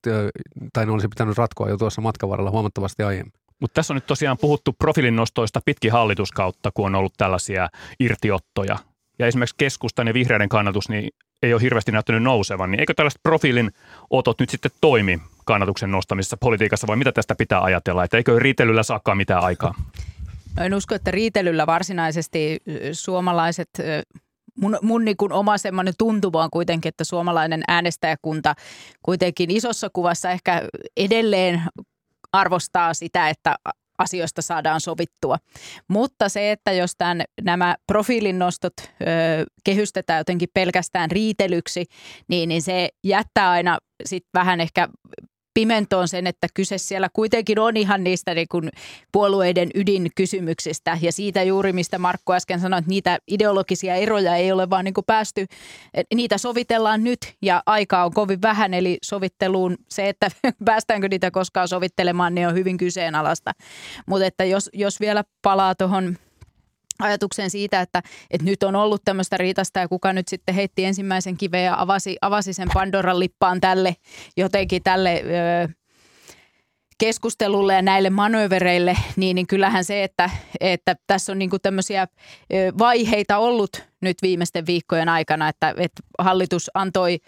tai 0.74 0.86
ne 0.86 0.92
olisi 0.92 1.08
pitänyt 1.08 1.38
ratkoa 1.38 1.70
jo 1.70 1.78
tuossa 1.78 2.02
matkavarrella 2.02 2.52
huomattavasti 2.52 3.04
aiemmin. 3.04 3.34
Mutta 3.62 3.76
tässä 3.76 3.94
on 3.94 3.96
nyt 3.96 4.06
tosiaan 4.06 4.38
puhuttu 4.42 4.74
profiilin 4.74 5.16
nostoista 5.16 5.62
pitkin 5.66 5.92
hallituskautta, 5.92 6.72
kun 6.74 6.86
on 6.86 6.96
ollut 6.96 7.14
tällaisia 7.18 7.70
irtiottoja. 8.00 8.78
Ja 9.20 9.28
esimerkiksi 9.28 9.56
keskustan 9.58 10.08
ja 10.08 10.14
vihreiden 10.14 10.50
kannatus 10.50 10.90
niin 10.90 11.10
ei 11.44 11.54
ole 11.54 11.62
hirveästi 11.62 11.92
näyttänyt 11.92 12.24
nousevan, 12.24 12.72
niin 12.72 12.80
eikö 12.80 12.94
tällaiset 12.94 13.24
profiilin 13.24 13.72
otot 14.10 14.40
nyt 14.40 14.50
sitten 14.50 14.72
toimi 14.82 15.20
kannatuksen 15.46 15.92
nostamisessa 15.92 16.38
politiikassa 16.38 16.88
vai 16.88 16.98
mitä 16.98 17.12
tästä 17.12 17.36
pitää 17.36 17.62
ajatella, 17.62 18.04
että 18.04 18.18
eikö 18.18 18.40
riitelyllä 18.40 18.84
saakaan 18.84 19.18
mitään 19.18 19.44
aikaa? 19.44 19.74
No 20.60 20.66
en 20.66 20.74
usko, 20.74 20.96
että 20.96 21.12
riitelyllä 21.12 21.68
varsinaisesti 21.68 22.58
suomalaiset 22.94 23.70
mun, 24.56 24.78
mun 24.82 25.06
niin 25.06 25.18
kuin 25.18 25.34
oma 25.34 25.58
semmoinen 25.58 25.94
tuntuma 25.98 26.44
on 26.44 26.50
kuitenkin, 26.50 26.90
että 26.90 27.04
suomalainen 27.04 27.62
äänestäjäkunta 27.68 28.56
kuitenkin 29.04 29.52
isossa 29.52 29.90
kuvassa 29.94 30.32
ehkä 30.32 30.62
edelleen 30.98 31.62
arvostaa 32.32 32.94
sitä, 32.94 33.30
että 33.30 33.56
asioista 33.98 34.42
saadaan 34.42 34.82
sovittua. 34.82 35.38
Mutta 35.88 36.30
se, 36.30 36.52
että 36.52 36.72
jos 36.72 36.92
tämän, 36.98 37.24
nämä 37.42 37.76
profiilin 37.88 38.40
nostot 38.40 38.74
ö, 38.80 38.86
kehystetään 39.64 40.18
jotenkin 40.18 40.50
pelkästään 40.54 41.12
riitelyksi, 41.12 41.86
niin, 42.28 42.50
niin 42.50 42.62
se 42.62 42.90
jättää 43.04 43.50
aina 43.52 43.78
sit 44.06 44.26
vähän 44.34 44.62
ehkä 44.62 44.88
pimentoon 45.60 46.08
sen, 46.08 46.28
että 46.28 46.48
kyse 46.54 46.78
siellä 46.78 47.10
kuitenkin 47.14 47.60
on 47.60 47.78
ihan 47.78 48.04
niistä 48.04 48.34
niin 48.34 48.48
kuin 48.52 48.70
puolueiden 49.12 49.70
ydinkysymyksistä 49.76 50.98
ja 51.02 51.12
siitä 51.12 51.44
juuri, 51.44 51.74
mistä 51.74 51.98
Markku 51.98 52.34
äsken 52.34 52.60
sanoi, 52.60 52.80
että 52.80 52.90
niitä 52.90 53.18
ideologisia 53.28 53.96
eroja 53.96 54.36
ei 54.36 54.52
ole 54.52 54.70
vaan 54.70 54.86
niin 54.86 54.94
kuin 54.94 55.06
päästy, 55.08 55.46
niitä 56.16 56.38
sovitellaan 56.38 57.04
nyt 57.04 57.20
ja 57.42 57.64
aikaa 57.66 58.06
on 58.06 58.14
kovin 58.14 58.42
vähän, 58.42 58.74
eli 58.74 58.98
sovitteluun 59.02 59.78
se, 59.90 60.10
että 60.10 60.30
päästäänkö 60.66 61.10
niitä 61.10 61.32
koskaan 61.32 61.68
sovittelemaan, 61.68 62.36
niin 62.36 62.48
on 62.48 62.54
hyvin 62.54 62.78
kyseenalaista. 62.78 63.52
Mutta 64.06 64.26
että 64.26 64.46
jos, 64.46 64.70
jos 64.74 65.00
vielä 65.00 65.24
palaa 65.42 65.76
tuohon 65.76 66.18
ajatuksen 67.00 67.50
siitä, 67.50 67.82
että, 67.82 68.02
että 68.32 68.46
nyt 68.46 68.64
on 68.64 68.76
ollut 68.76 69.02
tämmöistä 69.06 69.38
riitasta 69.38 69.80
ja 69.80 69.88
kuka 69.88 70.14
nyt 70.14 70.28
sitten 70.28 70.56
heitti 70.56 70.86
ensimmäisen 70.86 71.38
kiveen 71.38 71.66
ja 71.66 71.82
avasi, 71.82 72.18
avasi 72.22 72.54
sen 72.54 72.68
Pandoran 72.74 73.20
lippaan 73.20 73.62
tälle 73.62 73.96
jotenkin 74.38 74.84
tälle 74.84 75.24
öö, 75.26 75.68
keskustelulle 77.00 77.74
ja 77.74 77.82
näille 77.82 78.10
manövereille, 78.10 78.98
niin, 79.16 79.36
niin 79.36 79.48
kyllähän 79.48 79.86
se, 79.86 80.04
että, 80.04 80.30
että 80.60 80.96
tässä 81.08 81.32
on 81.32 81.40
niin 81.40 81.50
tämmöisiä 81.62 82.08
vaiheita 82.80 83.38
ollut 83.38 83.84
nyt 84.02 84.18
viimeisten 84.22 84.66
viikkojen 84.66 85.10
aikana, 85.10 85.50
että, 85.50 85.74
että 85.78 86.04
hallitus 86.20 86.72
antoi 86.74 87.20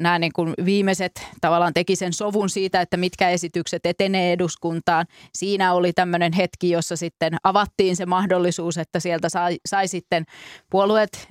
nämä 0.00 0.18
niin 0.18 0.32
kuin 0.32 0.54
viimeiset, 0.64 1.26
tavallaan 1.40 1.74
teki 1.74 1.96
sen 1.96 2.12
sovun 2.12 2.50
siitä, 2.50 2.80
että 2.80 2.96
mitkä 2.96 3.30
esitykset 3.30 3.86
etenee 3.86 4.32
eduskuntaan. 4.32 5.06
Siinä 5.34 5.72
oli 5.72 5.92
tämmöinen 5.92 6.32
hetki, 6.32 6.70
jossa 6.70 6.96
sitten 6.96 7.36
avattiin 7.42 7.96
se 7.96 8.06
mahdollisuus, 8.06 8.78
että 8.78 9.00
sieltä 9.00 9.28
sai, 9.28 9.56
sai 9.68 9.88
sitten 9.88 10.24
puolueet 10.70 11.26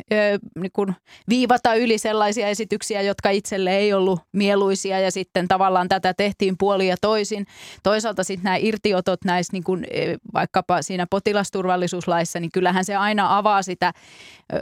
niin 0.56 0.72
kuin 0.74 0.96
viivata 1.30 1.74
yli 1.74 1.98
sellaisia 1.98 2.48
esityksiä, 2.48 3.02
jotka 3.02 3.30
itselle 3.30 3.78
ei 3.78 3.94
ollut 3.94 4.20
mieluisia 4.32 5.00
ja 5.00 5.12
sitten 5.12 5.48
tavallaan 5.48 5.90
tätä 5.90 6.14
tehtiin 6.14 6.56
puoli 6.58 6.88
ja 6.88 6.96
toisin. 7.02 7.46
Toisaalta 7.84 8.24
sitten 8.24 8.44
nämä 8.44 8.56
irtiotot 8.56 9.20
näissä 9.26 9.54
niin 9.54 9.64
kuin, 9.64 9.88
vaikkapa 10.34 10.82
siinä 10.82 11.08
potilasturvallisuuslaissa, 11.10 12.40
niin 12.40 12.52
kyllähän 12.52 12.86
se 12.86 12.96
aina 12.96 13.38
avaa 13.38 13.62
sitä 13.62 13.94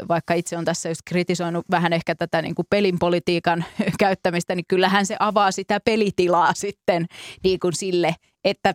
vaikka 0.08 0.34
itse 0.34 0.58
on 0.58 0.65
tässä 0.65 0.89
just 0.89 1.01
kritisoinut 1.05 1.65
vähän 1.72 1.94
ehkä 1.94 2.15
tätä 2.15 2.41
niin 2.41 2.55
kuin 2.55 2.65
pelinpolitiikan 2.70 3.64
käyttämistä, 4.00 4.55
niin 4.55 4.65
kyllähän 4.67 5.05
se 5.05 5.15
avaa 5.19 5.51
sitä 5.51 5.79
pelitilaa 5.79 6.53
sitten 6.53 7.05
niin 7.43 7.60
kuin 7.60 7.74
sille, 7.74 8.15
että 8.43 8.74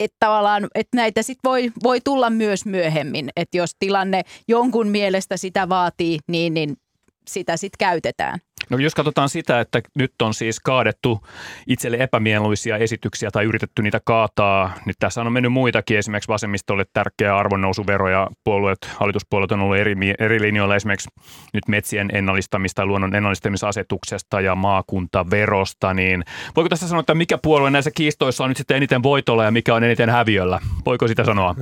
että 0.00 0.16
tavallaan, 0.20 0.68
että 0.74 0.96
näitä 0.96 1.22
sit 1.22 1.38
voi, 1.44 1.72
voi 1.82 2.00
tulla 2.00 2.30
myös 2.30 2.66
myöhemmin, 2.66 3.30
että 3.36 3.56
jos 3.56 3.70
tilanne 3.78 4.22
jonkun 4.48 4.88
mielestä 4.88 5.36
sitä 5.36 5.68
vaatii, 5.68 6.18
niin, 6.28 6.54
niin 6.54 6.76
sitä 7.30 7.56
sitten 7.56 7.78
käytetään. 7.78 8.38
No 8.70 8.78
jos 8.78 8.94
katsotaan 8.94 9.28
sitä, 9.28 9.60
että 9.60 9.80
nyt 9.94 10.12
on 10.22 10.34
siis 10.34 10.60
kaadettu 10.60 11.26
itselle 11.66 11.96
epämieluisia 12.00 12.76
esityksiä 12.76 13.30
tai 13.30 13.44
yritetty 13.44 13.82
niitä 13.82 14.00
kaataa, 14.04 14.72
niin 14.84 14.94
tässä 14.98 15.20
on 15.20 15.32
mennyt 15.32 15.52
muitakin, 15.52 15.98
esimerkiksi 15.98 16.28
vasemmistolle 16.28 16.84
tärkeä 16.92 17.36
arvonnousuvero 17.36 18.08
ja 18.08 18.28
puolueet, 18.44 18.78
hallituspuolueet 18.96 19.52
on 19.52 19.60
ollut 19.60 19.76
eri, 19.76 19.96
eri 20.18 20.40
linjoilla 20.40 20.76
esimerkiksi 20.76 21.08
nyt 21.52 21.68
metsien 21.68 22.10
ennallistamista 22.12 22.86
luonnon 22.86 23.14
ennallistamisasetuksesta 23.14 24.40
ja 24.40 24.54
maakuntaverosta, 24.54 25.94
niin 25.94 26.24
voiko 26.56 26.68
tässä 26.68 26.88
sanoa, 26.88 27.00
että 27.00 27.14
mikä 27.14 27.38
puolue 27.38 27.70
näissä 27.70 27.90
kiistoissa 27.90 28.44
on 28.44 28.50
nyt 28.50 28.56
sitten 28.56 28.76
eniten 28.76 29.02
voitolla 29.02 29.44
ja 29.44 29.50
mikä 29.50 29.74
on 29.74 29.84
eniten 29.84 30.10
häviöllä? 30.10 30.60
Voiko 30.86 31.08
sitä 31.08 31.24
sanoa? 31.24 31.54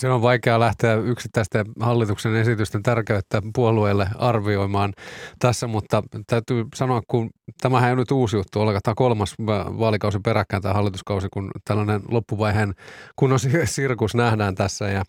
Se 0.00 0.08
on 0.08 0.22
vaikea 0.22 0.60
lähteä 0.60 0.94
yksittäisten 0.94 1.66
hallituksen 1.80 2.36
esitysten 2.36 2.82
tärkeyttä 2.82 3.42
puolueelle 3.54 4.08
arvioimaan 4.18 4.92
tässä, 5.38 5.66
mutta 5.66 6.02
täytyy 6.26 6.64
sanoa, 6.74 7.00
kun 7.08 7.30
tämähän 7.60 7.90
ei 7.90 7.96
nyt 7.96 8.10
uusi 8.10 8.36
juttu, 8.36 8.60
ollenkaan 8.60 8.82
tämä 8.82 8.94
kolmas 8.94 9.34
vaalikausi 9.78 10.18
peräkkäin 10.24 10.62
tämä 10.62 10.74
hallituskausi, 10.74 11.28
kun 11.32 11.50
tällainen 11.64 12.02
loppuvaiheen 12.08 12.74
kunnon 13.16 13.38
sirkus 13.64 14.14
nähdään 14.14 14.54
tässä. 14.54 14.88
Ja 14.88 15.04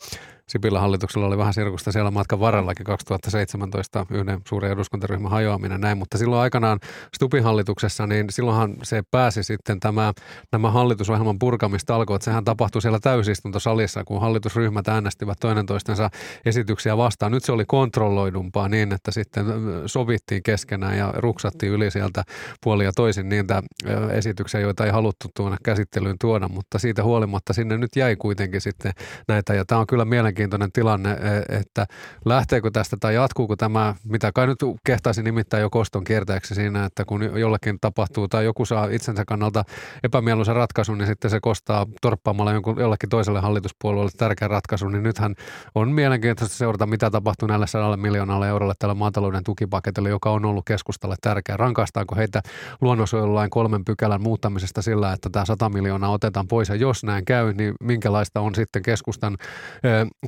Sipilän 0.47 0.81
hallituksella 0.81 1.27
oli 1.27 1.37
vähän 1.37 1.53
sirkusta 1.53 1.91
siellä 1.91 2.11
matkan 2.11 2.39
varrellakin 2.39 2.85
2017 2.85 4.05
yhden 4.11 4.41
suuren 4.47 4.71
eduskuntaryhmän 4.71 5.31
hajoaminen 5.31 5.81
näin, 5.81 5.97
mutta 5.97 6.17
silloin 6.17 6.41
aikanaan 6.41 6.79
Stupin 7.15 7.43
hallituksessa, 7.43 8.07
niin 8.07 8.25
silloinhan 8.29 8.75
se 8.83 9.03
pääsi 9.11 9.43
sitten 9.43 9.79
tämä, 9.79 10.13
nämä 10.51 10.71
hallitusohjelman 10.71 11.39
purkamistalkoot, 11.39 12.21
sehän 12.21 12.45
tapahtui 12.45 12.81
siellä 12.81 12.99
täysistuntosalissa, 12.99 14.03
kun 14.03 14.21
hallitusryhmät 14.21 14.87
äänestivät 14.87 15.37
toinen 15.39 15.65
toistensa 15.65 16.09
esityksiä 16.45 16.97
vastaan. 16.97 17.31
Nyt 17.31 17.43
se 17.43 17.51
oli 17.51 17.65
kontrolloidumpaa 17.67 18.69
niin, 18.69 18.93
että 18.93 19.11
sitten 19.11 19.45
sovittiin 19.85 20.43
keskenään 20.43 20.97
ja 20.97 21.13
ruksattiin 21.17 21.71
yli 21.71 21.91
sieltä 21.91 22.23
puoli 22.63 22.83
ja 22.83 22.91
toisin 22.95 23.29
niitä 23.29 23.63
esityksiä, 24.11 24.59
joita 24.59 24.85
ei 24.85 24.91
haluttu 24.91 25.27
tuonne 25.35 25.57
käsittelyyn 25.63 26.15
tuoda, 26.21 26.47
mutta 26.47 26.79
siitä 26.79 27.03
huolimatta 27.03 27.53
sinne 27.53 27.77
nyt 27.77 27.95
jäi 27.95 28.15
kuitenkin 28.15 28.61
sitten 28.61 28.91
näitä. 29.27 29.53
Ja 29.53 29.65
tämä 29.65 29.81
on 29.81 29.87
kyllä 29.87 30.05
mielenkiintoista 30.05 30.30
mielenkiintoinen 30.31 30.71
tilanne, 30.71 31.11
e, 31.11 31.59
että 31.59 31.85
lähteekö 32.25 32.71
tästä 32.71 32.97
tai 32.99 33.15
jatkuuko 33.15 33.55
tämä, 33.55 33.95
mitä 34.03 34.31
kai 34.31 34.47
nyt 34.47 34.59
kehtaisin 34.83 35.23
nimittää 35.23 35.59
jo 35.59 35.69
koston 35.69 36.03
kiertäjäksi 36.03 36.55
siinä, 36.55 36.85
että 36.85 37.05
kun 37.05 37.39
jollekin 37.39 37.77
tapahtuu 37.81 38.27
tai 38.27 38.45
joku 38.45 38.65
saa 38.65 38.85
itsensä 38.85 39.23
kannalta 39.25 39.63
epämieluisen 40.03 40.55
ratkaisun, 40.55 40.97
niin 40.97 41.07
sitten 41.07 41.31
se 41.31 41.39
kostaa 41.41 41.85
torppaamalla 42.01 42.51
jonkun, 42.51 42.79
jollekin 42.79 43.09
toiselle 43.09 43.39
hallituspuolueelle 43.39 44.11
tärkeä 44.17 44.47
ratkaisu, 44.47 44.89
niin 44.89 45.03
nythän 45.03 45.35
on 45.75 45.91
mielenkiintoista 45.91 46.57
seurata, 46.57 46.85
mitä 46.85 47.09
tapahtuu 47.09 47.47
näille 47.47 47.67
sadalle 47.67 47.97
miljoonalle 47.97 48.47
eurolle 48.47 48.73
tällä 48.79 48.95
maatalouden 48.95 49.43
tukipaketilla, 49.43 50.09
joka 50.09 50.31
on 50.31 50.45
ollut 50.45 50.65
keskustalle 50.65 51.15
tärkeä. 51.21 51.57
Rankaistaanko 51.57 52.15
heitä 52.15 52.41
luonnonsuojelulain 52.81 53.49
kolmen 53.49 53.85
pykälän 53.85 54.21
muuttamisesta 54.21 54.81
sillä, 54.81 55.13
että 55.13 55.29
tämä 55.29 55.45
100 55.45 55.69
miljoonaa 55.69 56.11
otetaan 56.11 56.47
pois 56.47 56.69
ja 56.69 56.75
jos 56.75 57.03
näin 57.03 57.25
käy, 57.25 57.53
niin 57.53 57.73
minkälaista 57.79 58.41
on 58.41 58.55
sitten 58.55 58.81
keskustan 58.81 59.37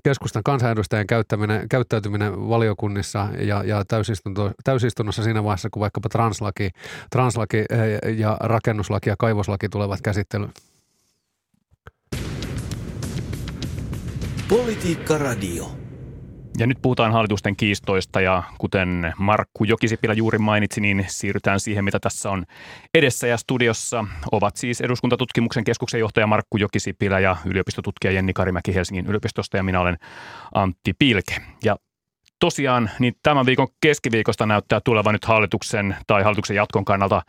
keskustan 0.04 0.44
kansanedustajien 0.44 1.08
käyttäminen, 1.08 1.70
käyttäytyminen 1.70 2.50
valiokunnissa 2.50 3.30
ja, 3.40 3.64
ja 3.64 3.86
täysistunto, 3.86 4.52
täysistunnossa 4.64 5.24
siinä 5.24 5.44
vaiheessa, 5.44 5.70
kun 5.70 5.80
vaikkapa 5.80 6.10
translaki, 6.10 6.70
translaki 7.10 7.58
eh, 7.58 8.18
ja 8.18 8.38
rakennuslaki 8.40 9.10
ja 9.10 9.16
kaivoslaki 9.20 9.70
tulevat 9.70 10.02
käsittelyyn? 10.02 10.52
Politiikka 14.50 15.18
Radio. 15.18 15.83
Ja 16.58 16.68
nyt 16.68 16.78
puhutaan 16.82 17.12
hallitusten 17.12 17.56
kiistoista 17.56 18.22
ja 18.22 18.44
kuten 18.58 19.14
Markku 19.18 19.64
Jokisipilä 19.64 20.14
juuri 20.14 20.38
mainitsi, 20.38 20.82
niin 20.82 21.06
siirrytään 21.08 21.60
siihen, 21.60 21.84
mitä 21.84 22.00
tässä 22.00 22.30
on 22.30 22.46
edessä. 22.94 23.28
Ja 23.28 23.38
studiossa 23.38 24.06
ovat 24.32 24.58
siis 24.58 24.82
eduskuntatutkimuksen 24.82 25.64
keskuksen 25.64 26.00
johtaja 26.00 26.28
Markku 26.28 26.58
Jokisipilä 26.58 27.20
ja 27.20 27.38
yliopistotutkija 27.46 28.12
Jenni 28.12 28.34
Karimäki 28.34 28.76
Helsingin 28.76 29.06
yliopistosta 29.06 29.58
ja 29.58 29.64
minä 29.64 29.80
olen 29.80 29.98
Antti 30.54 30.94
Pilke. 31.00 31.36
Ja 31.64 31.76
tosiaan 32.40 32.90
niin 33.00 33.14
tämän 33.24 33.46
viikon 33.46 33.68
keskiviikosta 33.82 34.46
näyttää 34.46 34.80
tulevan 34.86 35.14
nyt 35.14 35.26
hallituksen 35.26 35.96
tai 36.08 36.24
hallituksen 36.24 36.56
jatkon 36.56 36.86
kannalta 36.86 37.22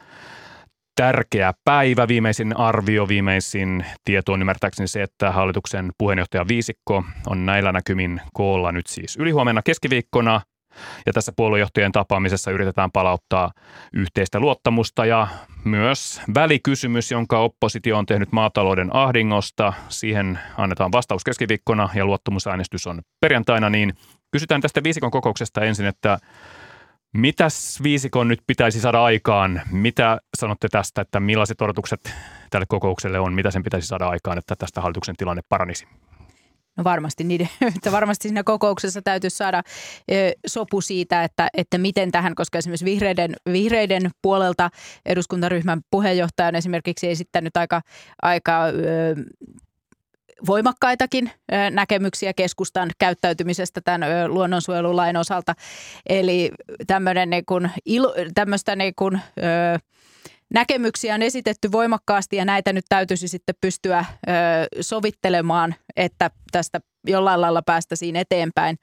tärkeä 0.97 1.53
päivä. 1.65 2.09
Viimeisin 2.09 2.57
arvio, 2.57 3.09
viimeisin 3.09 3.87
tieto 4.05 4.33
on 4.33 4.41
ymmärtääkseni 4.41 4.89
se, 4.89 5.03
että 5.03 5.33
hallituksen 5.33 5.93
puheenjohtaja 5.99 6.49
Viisikko 6.49 7.05
on 7.27 7.47
näillä 7.47 7.73
näkymin 7.73 8.21
koolla 8.33 8.73
nyt 8.73 8.87
siis 8.87 9.17
ylihuomenna 9.17 9.63
keskiviikkona. 9.63 10.41
Ja 11.07 11.13
tässä 11.13 11.33
puoluejohtajien 11.37 11.93
tapaamisessa 11.93 12.51
yritetään 12.51 12.93
palauttaa 12.93 13.53
yhteistä 13.93 14.41
luottamusta 14.41 15.07
ja 15.07 15.29
myös 15.65 16.23
välikysymys, 16.35 17.11
jonka 17.11 17.39
oppositio 17.39 17.99
on 17.99 18.07
tehnyt 18.07 18.33
maatalouden 18.33 18.97
ahdingosta. 18.97 19.73
Siihen 19.89 20.39
annetaan 20.57 20.93
vastaus 20.93 21.25
keskiviikkona 21.25 21.89
ja 21.95 22.07
luottamusäänestys 22.07 22.87
on 22.87 23.03
perjantaina, 23.21 23.71
niin 23.71 23.95
kysytään 24.33 24.61
tästä 24.61 24.83
viisikon 24.83 25.11
kokouksesta 25.11 25.61
ensin, 25.61 25.87
että 25.87 26.19
Mitäs 27.15 27.83
viisikon 27.83 28.29
nyt 28.29 28.41
pitäisi 28.47 28.81
saada 28.81 29.05
aikaan? 29.05 29.63
Mitä 29.71 30.21
sanotte 30.37 30.69
tästä, 30.69 31.01
että 31.01 31.21
millaiset 31.21 31.63
odotukset 31.63 32.13
tälle 32.51 32.67
kokoukselle 32.69 33.21
on? 33.21 33.33
Mitä 33.33 33.51
sen 33.51 33.63
pitäisi 33.63 33.87
saada 33.87 34.09
aikaan, 34.09 34.39
että 34.39 34.57
tästä 34.57 34.81
hallituksen 34.81 35.17
tilanne 35.17 35.43
paranisi? 35.49 35.87
No 36.77 36.85
varmasti, 36.85 37.25
niiden, 37.25 37.49
että 37.77 37.93
varmasti 37.93 38.29
siinä 38.29 38.45
kokouksessa 38.45 39.03
täytyisi 39.03 39.37
saada 39.37 39.63
sopu 40.47 40.81
siitä, 40.81 41.25
että, 41.25 41.49
että 41.55 41.79
miten 41.79 42.11
tähän, 42.11 42.35
koska 42.35 42.59
esimerkiksi 42.59 42.85
vihreiden, 42.85 43.37
vihreiden 43.53 44.11
puolelta 44.23 44.71
eduskuntaryhmän 45.07 45.81
puheenjohtaja 45.91 46.49
on 46.49 46.55
esimerkiksi 46.57 47.11
esittänyt 47.11 47.57
aika, 47.57 47.83
aika 48.23 48.61
voimakkaitakin 50.47 51.31
näkemyksiä 51.71 52.33
keskustan 52.33 52.91
käyttäytymisestä 52.99 53.81
tämän 53.81 54.03
luonnonsuojelulain 54.35 55.17
osalta. 55.17 55.55
Eli 56.09 56.51
tämmöinen 56.87 57.31
niin 57.31 57.45
kuin, 57.47 57.71
tämmöistä 58.35 58.77
niin 58.77 58.95
kuin, 58.97 59.21
näkemyksiä 60.55 61.15
on 61.15 61.23
esitetty 61.23 61.73
voimakkaasti 61.73 62.37
ja 62.37 62.45
näitä 62.45 62.73
nyt 62.73 62.85
täytyisi 62.89 63.29
sitten 63.29 63.55
pystyä 63.61 64.05
sovittelemaan, 64.81 65.75
että 65.97 66.31
tästä 66.53 66.81
jollain 67.07 67.41
lailla 67.41 67.63
päästäisiin 67.63 68.17
eteenpäin. 68.17 68.77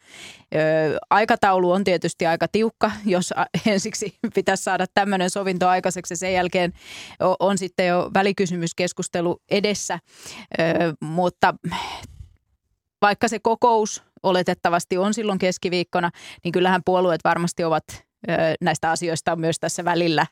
aikataulu 1.10 1.72
on 1.72 1.84
tietysti 1.84 2.26
aika 2.26 2.48
tiukka, 2.48 2.92
jos 3.06 3.34
ensiksi 3.66 4.16
pitäisi 4.36 4.64
saada 4.64 4.86
tämmöinen 4.94 5.30
sovinto 5.30 5.68
aikaiseksi. 5.68 6.16
Sen 6.16 6.34
jälkeen 6.34 6.74
on 7.40 7.58
sitten 7.58 7.88
jo 7.88 8.12
välikysymyskeskustelu 8.14 9.42
edessä, 9.52 10.00
mutta 11.02 11.54
vaikka 13.02 13.28
se 13.28 13.40
kokous 13.40 14.04
oletettavasti 14.24 14.98
on 14.98 15.14
silloin 15.14 15.40
keskiviikkona, 15.40 16.10
niin 16.44 16.52
kyllähän 16.52 16.82
puolueet 16.86 17.22
varmasti 17.24 17.64
ovat 17.64 17.84
näistä 18.62 18.92
asioista 18.92 19.32
on 19.32 19.40
myös 19.40 19.60
tässä 19.60 19.86
välillä, 19.86 20.26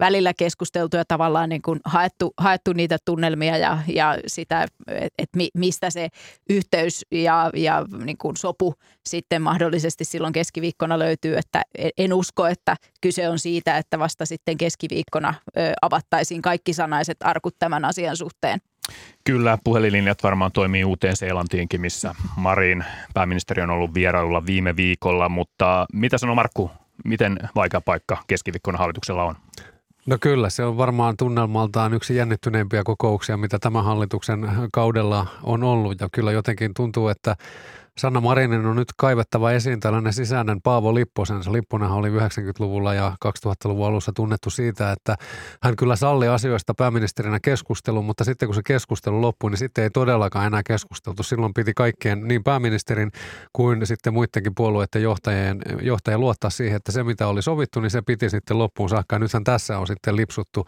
välillä 0.00 0.32
keskusteltu 0.38 0.96
ja 0.96 1.04
tavallaan 1.08 1.48
niin 1.48 1.62
kuin 1.62 1.80
haettu, 1.84 2.34
haettu 2.36 2.72
niitä 2.72 2.96
tunnelmia 3.04 3.56
ja, 3.56 3.78
ja 3.86 4.18
sitä, 4.26 4.62
että 4.62 5.14
et 5.18 5.28
mistä 5.54 5.90
se 5.90 6.08
yhteys 6.50 7.06
ja, 7.10 7.50
ja 7.54 7.84
niin 8.04 8.18
kuin 8.18 8.36
sopu 8.36 8.74
sitten 9.06 9.42
mahdollisesti 9.42 10.04
silloin 10.04 10.32
keskiviikkona 10.32 10.98
löytyy. 10.98 11.36
Että 11.36 11.62
en 11.98 12.12
usko, 12.12 12.46
että 12.46 12.76
kyse 13.00 13.28
on 13.28 13.38
siitä, 13.38 13.78
että 13.78 13.98
vasta 13.98 14.26
sitten 14.26 14.56
keskiviikkona 14.56 15.34
avattaisiin 15.82 16.42
kaikki 16.42 16.72
sanaiset 16.72 17.16
arkut 17.24 17.54
tämän 17.58 17.84
asian 17.84 18.16
suhteen. 18.16 18.60
Kyllä, 19.24 19.58
puhelinlinjat 19.64 20.22
varmaan 20.22 20.52
toimii 20.52 20.84
uuteen 20.84 21.16
Seelantiinkin, 21.16 21.80
missä 21.80 22.14
Marin 22.36 22.84
pääministeri 23.14 23.62
on 23.62 23.70
ollut 23.70 23.94
vierailulla 23.94 24.46
viime 24.46 24.76
viikolla, 24.76 25.28
mutta 25.28 25.86
mitä 25.92 26.18
sanoo 26.18 26.34
Markku 26.34 26.70
miten 27.04 27.38
vaikea 27.54 27.80
paikka 27.80 28.22
keskiviikkona 28.26 28.78
hallituksella 28.78 29.24
on? 29.24 29.34
No 30.06 30.18
kyllä, 30.20 30.50
se 30.50 30.64
on 30.64 30.76
varmaan 30.76 31.16
tunnelmaltaan 31.16 31.94
yksi 31.94 32.16
jännittyneimpiä 32.16 32.82
kokouksia, 32.84 33.36
mitä 33.36 33.58
tämän 33.58 33.84
hallituksen 33.84 34.48
kaudella 34.72 35.26
on 35.42 35.62
ollut. 35.64 36.00
Ja 36.00 36.08
kyllä 36.12 36.32
jotenkin 36.32 36.74
tuntuu, 36.74 37.08
että 37.08 37.36
Sanna 37.98 38.20
Marinin 38.20 38.66
on 38.66 38.76
nyt 38.76 38.88
kaivettava 38.96 39.52
esiin 39.52 39.80
tällainen 39.80 40.12
sisäinen 40.12 40.62
Paavo 40.62 40.94
Lipposen. 40.94 41.40
Lipponenhan 41.50 41.98
oli 41.98 42.10
90-luvulla 42.10 42.94
ja 42.94 43.16
2000-luvun 43.24 43.86
alussa 43.86 44.12
tunnettu 44.12 44.50
siitä, 44.50 44.92
että 44.92 45.16
hän 45.62 45.76
kyllä 45.76 45.96
salli 45.96 46.28
asioista 46.28 46.74
pääministerinä 46.74 47.38
keskustelun, 47.40 48.04
mutta 48.04 48.24
sitten 48.24 48.48
kun 48.48 48.54
se 48.54 48.62
keskustelu 48.64 49.22
loppui, 49.22 49.50
niin 49.50 49.58
sitten 49.58 49.84
ei 49.84 49.90
todellakaan 49.90 50.46
enää 50.46 50.62
keskusteltu. 50.62 51.22
Silloin 51.22 51.54
piti 51.54 51.72
kaikkien, 51.76 52.28
niin 52.28 52.44
pääministerin 52.44 53.10
kuin 53.52 53.86
sitten 53.86 54.12
muidenkin 54.12 54.54
puolueiden 54.54 55.02
johtajien, 55.02 55.62
johtajien 55.82 56.20
luottaa 56.20 56.50
siihen, 56.50 56.76
että 56.76 56.92
se 56.92 57.04
mitä 57.04 57.28
oli 57.28 57.42
sovittu, 57.42 57.80
niin 57.80 57.90
se 57.90 58.02
piti 58.02 58.30
sitten 58.30 58.58
loppuun 58.58 58.88
saakka. 58.88 59.18
Nythän 59.18 59.44
tässä 59.44 59.78
on 59.78 59.86
sitten 59.86 60.16
lipsuttu 60.16 60.66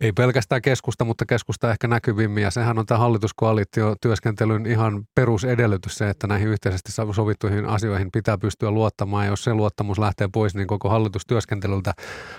ei 0.00 0.12
pelkästään 0.12 0.62
keskusta, 0.62 1.04
mutta 1.04 1.26
keskusta 1.26 1.70
ehkä 1.70 1.88
näkyvimmin. 1.88 2.42
Ja 2.42 2.50
sehän 2.50 2.78
on 2.78 2.86
tämä 2.86 2.98
hallituskoalitiotyöskentelyn 2.98 4.66
ihan 4.66 5.04
perusedellytys 5.14 5.94
se, 5.94 6.10
että 6.10 6.26
näihin 6.26 6.53
yhteisesti 6.54 6.92
sovittuihin 6.92 7.66
asioihin 7.66 8.10
pitää 8.12 8.38
pystyä 8.38 8.70
luottamaan. 8.70 9.24
Ja 9.24 9.30
jos 9.30 9.44
se 9.44 9.54
luottamus 9.54 9.98
lähtee 9.98 10.28
pois, 10.32 10.54
niin 10.54 10.66
koko 10.66 10.88
hallitustyöskentelyltä 10.88 11.92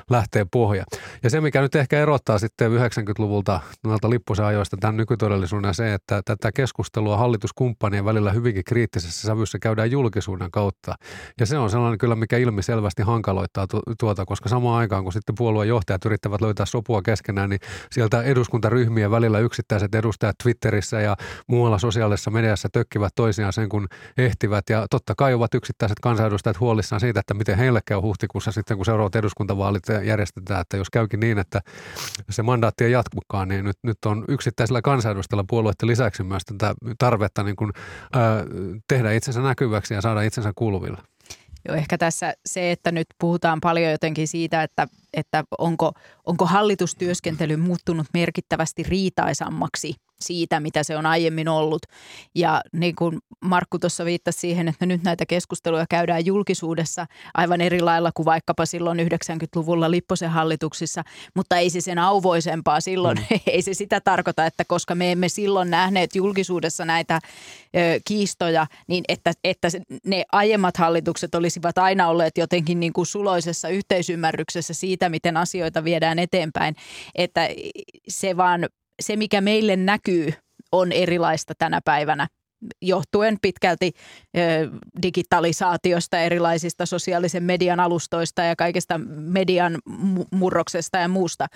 lähtee 0.10 0.46
pohja. 0.52 0.84
Ja 1.24 1.30
se, 1.30 1.42
mikä 1.42 1.62
nyt 1.62 1.76
ehkä 1.76 2.00
erottaa 2.00 2.40
sitten 2.40 2.72
90-luvulta 2.72 3.60
noilta 3.84 4.10
lippusen 4.10 4.46
ajoista 4.46 4.78
tämän 4.80 4.98
nykytodellisuuden 4.98 5.74
se, 5.74 5.94
että 5.94 6.22
tätä 6.26 6.52
keskustelua 6.52 7.18
hallituskumppanien 7.18 8.06
välillä 8.06 8.32
hyvinkin 8.32 8.64
kriittisessä 8.64 9.28
sävyssä 9.28 9.60
käydään 9.60 9.92
julkisuuden 9.92 10.52
kautta. 10.52 10.96
Ja 11.40 11.46
se 11.46 11.58
on 11.58 11.70
sellainen 11.70 11.98
kyllä, 11.98 12.16
mikä 12.16 12.38
ilmi 12.38 12.64
selvästi 12.64 13.02
hankaloittaa 13.02 13.68
tuota, 14.00 14.26
koska 14.26 14.50
samaan 14.50 14.80
aikaan, 14.80 15.04
kun 15.04 15.14
sitten 15.14 15.36
puoluejohtajat 15.38 16.06
yrittävät 16.06 16.42
löytää 16.42 16.66
sopua 16.66 17.02
keskenään, 17.02 17.50
niin 17.50 17.60
sieltä 17.92 18.24
eduskuntaryhmien 18.24 19.12
välillä 19.12 19.40
yksittäiset 19.40 19.96
edustajat 19.96 20.36
Twitterissä 20.44 21.02
ja 21.02 21.16
muualla 21.48 21.80
sosiaalisessa 21.80 22.32
mediassa 22.32 22.70
tökkivät 22.72 23.16
toisiaan 23.16 23.54
sen, 23.54 23.70
kun 23.70 23.88
ehtivät. 24.18 24.70
Ja 24.70 24.88
totta 24.90 25.16
kai 25.18 25.34
ovat 25.34 25.54
yksittäiset 25.54 26.00
kansanedustajat 26.00 26.60
huolissaan 26.60 27.00
siitä, 27.00 27.20
että 27.20 27.34
miten 27.34 27.58
heille 27.58 27.82
käy 27.86 27.98
huhtikuussa 27.98 28.52
sitten, 28.52 28.78
kun 28.78 28.86
seuraavat 28.86 29.16
eduskuntavaalit 29.16 29.84
järjestetään, 30.04 30.62
että 30.62 30.78
jos 30.78 30.90
käykin 30.90 31.20
niin, 31.20 31.38
että 31.38 31.62
se 32.30 32.44
mandaatti 32.44 32.84
ei 32.84 32.92
jatkukaan, 32.92 33.48
niin 33.48 33.66
nyt, 33.66 33.78
nyt 33.84 33.98
on 34.06 34.26
yksittäisillä 34.28 34.82
kansanedustajilla 34.82 35.46
puolueiden 35.48 35.88
lisäksi 35.88 36.24
myös 36.24 36.46
tätä 36.46 36.76
tarvetta 36.98 37.44
niin 37.44 37.56
kuin, 37.56 37.72
ää, 38.14 38.44
tehdä 38.88 39.12
itsensä 39.12 39.42
näkyväksi 39.42 39.94
ja 39.94 40.02
saada 40.02 40.22
itsensä 40.22 40.52
kuuluville. 40.56 40.98
Joo, 41.68 41.78
ehkä 41.78 41.98
tässä 41.98 42.34
se, 42.46 42.72
että 42.72 42.92
nyt 42.92 43.08
puhutaan 43.20 43.62
paljon 43.62 43.92
jotenkin 43.92 44.28
siitä, 44.28 44.64
että, 44.64 44.88
että 45.14 45.44
onko, 45.58 45.94
onko 46.26 46.46
hallitustyöskentely 46.46 47.56
muuttunut 47.56 48.08
merkittävästi 48.14 48.84
riitaisammaksi 48.84 49.96
siitä, 50.20 50.60
mitä 50.60 50.84
se 50.84 50.98
on 50.98 51.06
aiemmin 51.06 51.48
ollut. 51.48 51.82
Ja 52.36 52.62
niin 52.72 52.96
kuin 52.96 53.20
Markku 53.42 53.80
tuossa 53.80 54.06
viittasi 54.06 54.40
siihen, 54.40 54.68
että 54.68 54.86
nyt 54.86 55.04
näitä 55.04 55.26
keskusteluja 55.26 55.86
käydään 55.90 56.26
julkisuudessa 56.26 57.06
aivan 57.34 57.62
eri 57.62 57.82
lailla 57.82 58.12
kuin 58.14 58.26
vaikkapa 58.26 58.66
silloin 58.66 59.00
90-luvulla 59.00 59.92
Lipposen 59.92 60.30
hallituksissa, 60.30 61.04
mutta 61.36 61.58
ei 61.58 61.70
se 61.70 61.82
sen 61.82 62.00
auvoisempaa 62.00 62.82
silloin, 62.82 63.18
mm. 63.18 63.40
ei 63.54 63.62
se 63.62 63.74
sitä 63.74 64.02
tarkoita, 64.02 64.46
että 64.46 64.66
koska 64.66 64.96
me 64.96 65.12
emme 65.12 65.30
silloin 65.30 65.70
nähneet 65.70 66.16
julkisuudessa 66.16 66.86
näitä 66.86 67.16
ö, 67.16 68.00
kiistoja, 68.08 68.68
niin 68.88 69.04
että, 69.08 69.32
että 69.44 69.68
ne 70.06 70.26
aiemmat 70.32 70.78
hallitukset 70.78 71.36
olisivat 71.36 71.78
aina 71.78 72.08
olleet 72.08 72.38
jotenkin 72.38 72.80
niin 72.80 72.94
kuin 72.94 73.06
suloisessa 73.06 73.70
yhteisymmärryksessä 73.70 74.74
siitä, 74.74 75.10
miten 75.10 75.38
asioita 75.38 75.84
viedään 75.84 76.20
eteenpäin, 76.20 76.76
että 77.16 77.50
se 78.08 78.38
vaan 78.38 78.70
se, 79.02 79.16
mikä 79.16 79.42
meille 79.42 79.76
näkyy, 79.76 80.34
on 80.72 80.92
erilaista 80.92 81.54
tänä 81.58 81.82
päivänä 81.86 82.28
johtuen 82.82 83.38
pitkälti 83.42 83.92
digitalisaatiosta, 85.02 86.20
erilaisista 86.20 86.86
sosiaalisen 86.86 87.44
median 87.44 87.80
alustoista 87.80 88.44
ja 88.44 88.56
kaikesta 88.56 88.98
median 89.08 89.78
murroksesta 90.32 90.98
ja 90.98 91.08
muusta. 91.08 91.48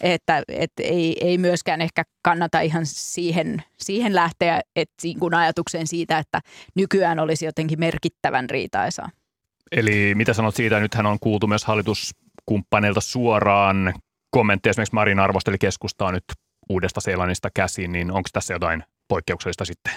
Että 0.00 0.42
et 0.48 0.72
ei, 0.78 1.16
ei 1.20 1.38
myöskään 1.38 1.80
ehkä 1.80 2.02
kannata 2.22 2.60
ihan 2.60 2.82
siihen, 2.86 3.62
siihen 3.78 4.14
lähteä 4.14 4.60
että 4.76 5.08
kun 5.18 5.34
ajatukseen 5.34 5.86
siitä, 5.86 6.18
että 6.18 6.40
nykyään 6.74 7.18
olisi 7.18 7.44
jotenkin 7.44 7.80
merkittävän 7.80 8.50
riitaisaa. 8.50 9.10
Eli 9.72 10.14
mitä 10.14 10.32
sanot 10.32 10.54
siitä, 10.54 10.80
nythän 10.80 11.06
on 11.06 11.18
kuultu 11.20 11.46
myös 11.46 11.64
hallituskumppaneilta 11.64 13.00
suoraan 13.00 13.94
kommentteja, 14.30 14.70
esimerkiksi 14.70 14.94
Marin 14.94 15.18
arvosteli 15.18 15.58
keskustaa 15.58 16.12
nyt 16.12 16.24
uudesta 16.70 17.00
Seelannista 17.00 17.48
käsin, 17.54 17.92
niin 17.92 18.10
onko 18.10 18.28
tässä 18.32 18.54
jotain 18.54 18.84
poikkeuksellista 19.08 19.64
sitten? 19.64 19.92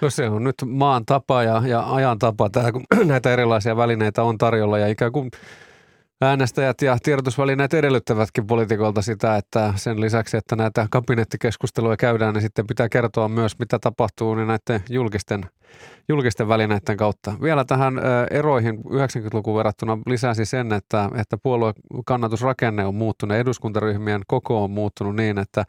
No 0.00 0.10
se 0.10 0.28
on 0.28 0.44
nyt 0.44 0.54
maan 0.66 1.06
tapa 1.06 1.42
ja, 1.42 1.62
ja 1.66 1.94
ajan 1.94 2.18
tapa, 2.18 2.50
tää, 2.50 2.72
kun 2.72 2.84
näitä 3.04 3.32
erilaisia 3.32 3.76
välineitä 3.76 4.22
on 4.22 4.38
tarjolla 4.38 4.78
ja 4.78 4.88
ikään 4.88 5.12
kuin 5.12 5.30
äänestäjät 6.22 6.82
ja 6.82 6.96
tiedotusvälineet 7.02 7.74
edellyttävätkin 7.74 8.46
poliitikolta 8.46 9.02
sitä, 9.02 9.36
että 9.36 9.72
sen 9.76 10.00
lisäksi, 10.00 10.36
että 10.36 10.56
näitä 10.56 10.86
kabinettikeskusteluja 10.90 11.96
käydään, 11.96 12.34
niin 12.34 12.42
sitten 12.42 12.66
pitää 12.66 12.88
kertoa 12.88 13.28
myös, 13.28 13.58
mitä 13.58 13.78
tapahtuu 13.78 14.34
niin 14.34 14.48
näiden 14.48 14.82
julkisten, 14.90 15.46
julkisten 16.08 16.48
välineiden 16.48 16.96
kautta. 16.96 17.34
Vielä 17.42 17.64
tähän 17.64 18.00
eroihin 18.30 18.78
90-lukuun 18.78 19.56
verrattuna 19.56 19.98
lisäsi 20.06 20.44
sen, 20.44 20.72
että, 20.72 21.10
että 21.14 21.36
puoluekannatusrakenne 21.42 22.84
on 22.84 22.94
muuttunut, 22.94 23.36
eduskuntaryhmien 23.36 24.20
koko 24.26 24.64
on 24.64 24.70
muuttunut 24.70 25.16
niin, 25.16 25.38
että 25.38 25.64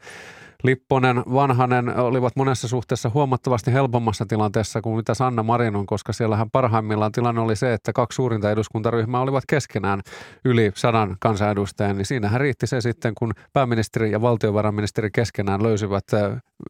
Lipponen, 0.64 1.16
Vanhanen 1.16 1.96
olivat 1.96 2.36
monessa 2.36 2.68
suhteessa 2.68 3.10
huomattavasti 3.14 3.72
helpommassa 3.72 4.26
tilanteessa 4.26 4.80
kuin 4.80 4.96
mitä 4.96 5.14
Sanna 5.14 5.42
Marin 5.42 5.76
on, 5.76 5.86
koska 5.86 6.12
siellähän 6.12 6.50
parhaimmillaan 6.50 7.12
tilanne 7.12 7.40
oli 7.40 7.56
se, 7.56 7.72
että 7.72 7.92
kaksi 7.92 8.16
suurinta 8.16 8.50
eduskuntaryhmää 8.50 9.20
olivat 9.20 9.44
keskenään 9.48 10.00
yli 10.44 10.72
sadan 10.74 11.16
kansanedustajan, 11.20 11.96
niin 11.96 12.06
siinähän 12.06 12.40
riitti 12.40 12.66
se 12.66 12.80
sitten, 12.80 13.12
kun 13.14 13.32
pääministeri 13.52 14.10
ja 14.10 14.20
valtiovarainministeri 14.20 15.10
keskenään 15.10 15.62
löysivät 15.62 16.04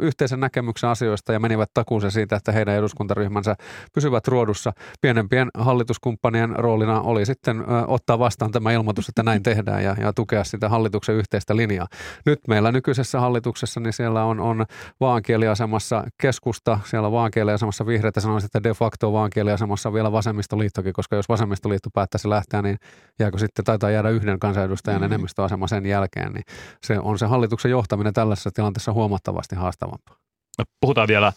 yhteisen 0.01 0.41
näkemyksen 0.41 0.91
asioista 0.91 1.33
ja 1.33 1.41
menivät 1.41 1.71
takuuseen 1.75 2.13
siitä, 2.13 2.37
että 2.37 2.53
heidän 2.53 2.75
eduskuntaryhmänsä 2.75 3.57
pysyvät 3.95 4.29
ruodussa. 4.29 4.73
Pienempien 5.01 5.49
hallituskumppanien 5.59 6.57
roolina 6.57 7.01
oli 7.01 7.27
sitten 7.27 7.65
ottaa 7.87 8.19
vastaan 8.19 8.51
tämä 8.51 8.73
ilmoitus, 8.73 9.09
että 9.09 9.23
näin 9.23 9.43
tehdään 9.43 9.85
ja, 9.85 9.97
ja 10.01 10.13
tukea 10.13 10.45
sitä 10.45 10.69
hallituksen 10.69 11.15
yhteistä 11.15 11.57
linjaa. 11.57 11.87
Nyt 12.27 12.41
meillä 12.49 12.73
nykyisessä 12.73 13.21
hallituksessa 13.21 13.81
niin 13.85 13.93
siellä 13.93 14.25
on, 14.25 14.41
on 14.41 14.67
vaankieliasemassa 15.01 16.05
keskusta, 16.23 16.81
siellä 16.85 17.07
on 17.07 17.13
vaankieliasemassa 17.13 17.87
vihreitä, 17.87 18.21
sanoisin, 18.21 18.47
että 18.47 18.63
de 18.63 18.75
facto 18.75 19.13
vaankieliasemassa 19.13 19.93
vielä 19.93 20.13
vasemmistoliittokin, 20.13 20.93
koska 20.93 21.17
jos 21.17 21.29
vasemmistoliitto 21.29 21.91
päättäisi 21.95 22.29
lähteä, 22.29 22.63
niin 22.63 22.77
jääkö 23.19 23.39
sitten 23.39 23.65
taitaa 23.65 23.91
jäädä 23.91 24.09
yhden 24.09 24.39
kansanedustajan 24.39 25.01
mm. 25.01 25.05
enemmistöasema 25.05 25.67
sen 25.67 25.87
jälkeen, 25.87 26.33
niin 26.33 26.45
se 26.83 26.99
on 26.99 27.19
se 27.19 27.27
hallituksen 27.27 27.71
johtaminen 27.71 28.13
tällaisessa 28.13 28.51
tilanteessa 28.51 28.93
huomattavasti 28.93 29.57
haastavampaa. 29.57 30.17
No, 30.59 30.65
puhutaan 30.81 31.09
vielä 31.09 31.33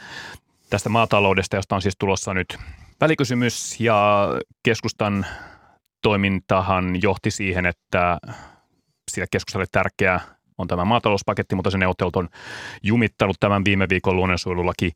tästä 0.70 0.90
maataloudesta, 0.90 1.56
josta 1.56 1.76
on 1.76 1.82
siis 1.82 1.96
tulossa 2.00 2.34
nyt 2.34 2.58
välikysymys 3.02 3.80
ja 3.80 4.30
keskustan 4.64 5.26
toimintahan 6.02 7.02
johti 7.02 7.32
siihen, 7.32 7.66
että 7.66 8.18
sille 9.12 9.28
keskustalle 9.32 9.66
tärkeää 9.72 10.37
on 10.58 10.68
tämä 10.68 10.86
maatalouspaketti, 10.86 11.56
mutta 11.56 11.72
se 11.72 11.78
neuvottelut 11.78 12.16
on 12.16 12.30
jumittanut 12.84 13.36
tämän 13.40 13.66
viime 13.66 13.90
viikon 13.90 14.16
luonnonsuojelulaki 14.16 14.92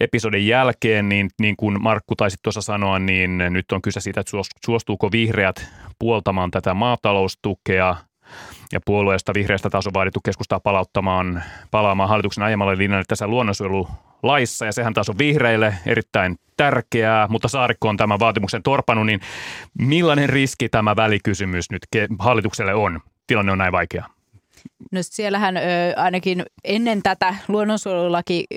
episodin 0.00 0.46
jälkeen, 0.46 1.08
niin, 1.08 1.30
niin 1.40 1.56
kuin 1.56 1.82
Markku 1.82 2.16
taisi 2.16 2.36
tuossa 2.42 2.62
sanoa, 2.62 2.98
niin 2.98 3.38
nyt 3.50 3.72
on 3.72 3.82
kyse 3.82 4.00
siitä, 4.00 4.20
että 4.20 4.32
suostuuko 4.66 5.12
vihreät 5.12 5.68
puoltamaan 5.98 6.50
tätä 6.50 6.74
maataloustukea 6.74 7.96
ja 8.72 8.80
puolueesta 8.86 9.34
vihreästä 9.34 9.70
taas 9.70 9.86
on 9.86 9.94
vaadittu 9.94 10.20
keskustaa 10.24 10.60
palauttamaan, 10.60 11.42
palaamaan 11.70 12.08
hallituksen 12.08 12.44
ajamalle 12.44 12.78
linjalle 12.78 13.04
tässä 13.08 13.26
luonnonsuojelulaissa, 13.26 14.66
ja 14.66 14.72
sehän 14.72 14.94
taas 14.94 15.08
on 15.08 15.18
vihreille 15.18 15.74
erittäin 15.86 16.36
tärkeää, 16.56 17.28
mutta 17.28 17.48
Saarikko 17.48 17.88
on 17.88 17.96
tämän 17.96 18.18
vaatimuksen 18.18 18.62
torpanut, 18.62 19.06
niin 19.06 19.20
millainen 19.78 20.28
riski 20.28 20.68
tämä 20.68 20.96
välikysymys 20.96 21.70
nyt 21.70 21.82
hallitukselle 22.18 22.74
on? 22.74 23.00
Tilanne 23.26 23.52
on 23.52 23.58
näin 23.58 23.72
vaikea. 23.72 24.04
No 24.92 25.00
siellähän 25.02 25.56
ö, 25.56 25.60
ainakin 25.96 26.42
ennen 26.64 27.02
tätä 27.02 27.34
luonnonsuojelulaki 27.48 28.44
ö, 28.54 28.56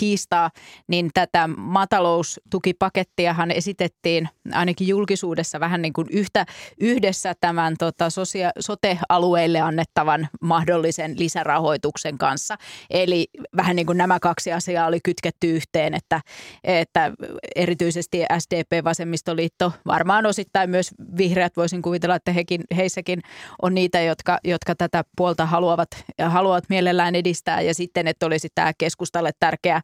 kiistaa, 0.00 0.50
niin 0.88 1.10
tätä 1.14 1.48
maataloustukipakettiahan 1.56 3.50
esitettiin 3.50 4.28
ainakin 4.52 4.88
julkisuudessa 4.88 5.60
vähän 5.60 5.82
niin 5.82 5.92
kuin 5.92 6.06
yhtä, 6.10 6.46
yhdessä 6.80 7.34
tämän 7.40 7.74
tota, 7.78 8.10
sosia- 8.10 8.52
sote-alueille 8.58 9.60
annettavan 9.60 10.28
mahdollisen 10.40 11.18
lisärahoituksen 11.18 12.18
kanssa. 12.18 12.56
Eli 12.90 13.26
vähän 13.56 13.76
niin 13.76 13.86
kuin 13.86 13.98
nämä 13.98 14.18
kaksi 14.20 14.52
asiaa 14.52 14.86
oli 14.86 14.98
kytketty 15.04 15.50
yhteen, 15.50 15.94
että, 15.94 16.20
että 16.64 17.12
erityisesti 17.56 18.22
SDP, 18.38 18.84
Vasemmistoliitto, 18.84 19.72
varmaan 19.86 20.26
osittain 20.26 20.70
myös 20.70 20.90
vihreät 21.16 21.56
voisin 21.56 21.82
kuvitella, 21.82 22.14
että 22.14 22.32
hekin, 22.32 22.60
heissäkin 22.76 23.20
on 23.62 23.74
niitä, 23.74 24.00
jotka, 24.00 24.38
jotka 24.44 24.74
tätä 24.74 25.04
puolta 25.16 25.46
haluavat, 25.46 25.88
haluavat 26.28 26.64
mielellään 26.68 27.14
edistää 27.14 27.60
ja 27.60 27.74
sitten, 27.74 28.06
että 28.06 28.26
olisi 28.26 28.48
tämä 28.54 28.72
keskustalle 28.78 29.30
tärkeä 29.40 29.80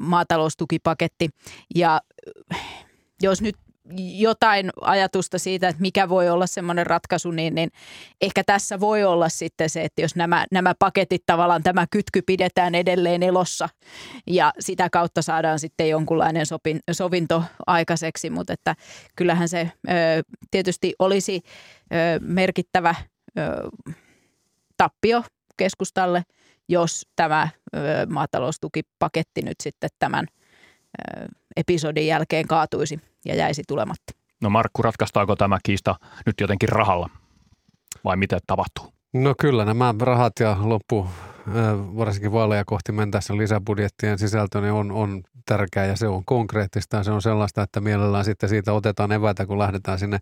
maataloustukipaketti. 0.00 1.28
Ja 1.74 2.00
jos 3.22 3.42
nyt 3.42 3.56
jotain 3.96 4.70
ajatusta 4.80 5.38
siitä, 5.38 5.68
että 5.68 5.82
mikä 5.82 6.08
voi 6.08 6.28
olla 6.28 6.46
semmoinen 6.46 6.86
ratkaisu, 6.86 7.30
niin, 7.30 7.54
niin 7.54 7.70
ehkä 8.20 8.44
tässä 8.44 8.80
voi 8.80 9.04
olla 9.04 9.28
sitten 9.28 9.70
se, 9.70 9.82
että 9.82 10.02
jos 10.02 10.16
nämä, 10.16 10.46
nämä 10.52 10.74
paketit 10.78 11.22
tavallaan 11.26 11.62
tämä 11.62 11.86
kytky 11.90 12.22
pidetään 12.22 12.74
edelleen 12.74 13.22
elossa 13.22 13.68
ja 14.26 14.52
sitä 14.60 14.90
kautta 14.90 15.22
saadaan 15.22 15.58
sitten 15.58 15.88
jonkunlainen 15.88 16.46
sopin, 16.46 16.80
sovinto 16.92 17.42
aikaiseksi, 17.66 18.30
mutta 18.30 18.52
että 18.52 18.76
kyllähän 19.16 19.48
se 19.48 19.72
ö, 19.88 19.92
tietysti 20.50 20.94
olisi 20.98 21.42
ö, 21.42 21.96
merkittävä 22.20 22.94
ö, 23.38 23.42
tappio 24.76 25.24
keskustalle– 25.56 26.22
jos 26.68 27.06
tämä 27.16 27.48
maataloustukipaketti 28.08 29.42
nyt 29.42 29.56
sitten 29.62 29.90
tämän 29.98 30.26
episodin 31.56 32.06
jälkeen 32.06 32.48
kaatuisi 32.48 33.00
ja 33.24 33.34
jäisi 33.34 33.62
tulematta. 33.68 34.12
No 34.42 34.50
Markku, 34.50 34.82
ratkaistaako 34.82 35.36
tämä 35.36 35.58
kiista 35.62 35.94
nyt 36.26 36.34
jotenkin 36.40 36.68
rahalla 36.68 37.10
vai 38.04 38.16
mitä 38.16 38.38
tapahtuu? 38.46 38.92
No 39.12 39.34
kyllä 39.40 39.64
nämä 39.64 39.94
rahat 40.00 40.32
ja 40.40 40.56
loppu 40.60 41.06
varsinkin 41.96 42.32
vaaleja 42.32 42.64
kohti 42.64 42.92
mentäessä 42.92 43.36
lisäbudjettien 43.36 44.18
sisältö 44.18 44.60
niin 44.60 44.72
on, 44.72 44.92
on 44.92 45.22
tärkeää 45.48 45.86
ja 45.86 45.96
se 45.96 46.08
on 46.08 46.24
konkreettista 46.24 46.96
ja 46.96 47.02
se 47.02 47.10
on 47.10 47.22
sellaista, 47.22 47.62
että 47.62 47.80
mielellään 47.80 48.24
sitten 48.24 48.48
siitä 48.48 48.72
otetaan 48.72 49.12
evätä, 49.12 49.46
kun 49.46 49.58
lähdetään 49.58 49.98
sinne 49.98 50.18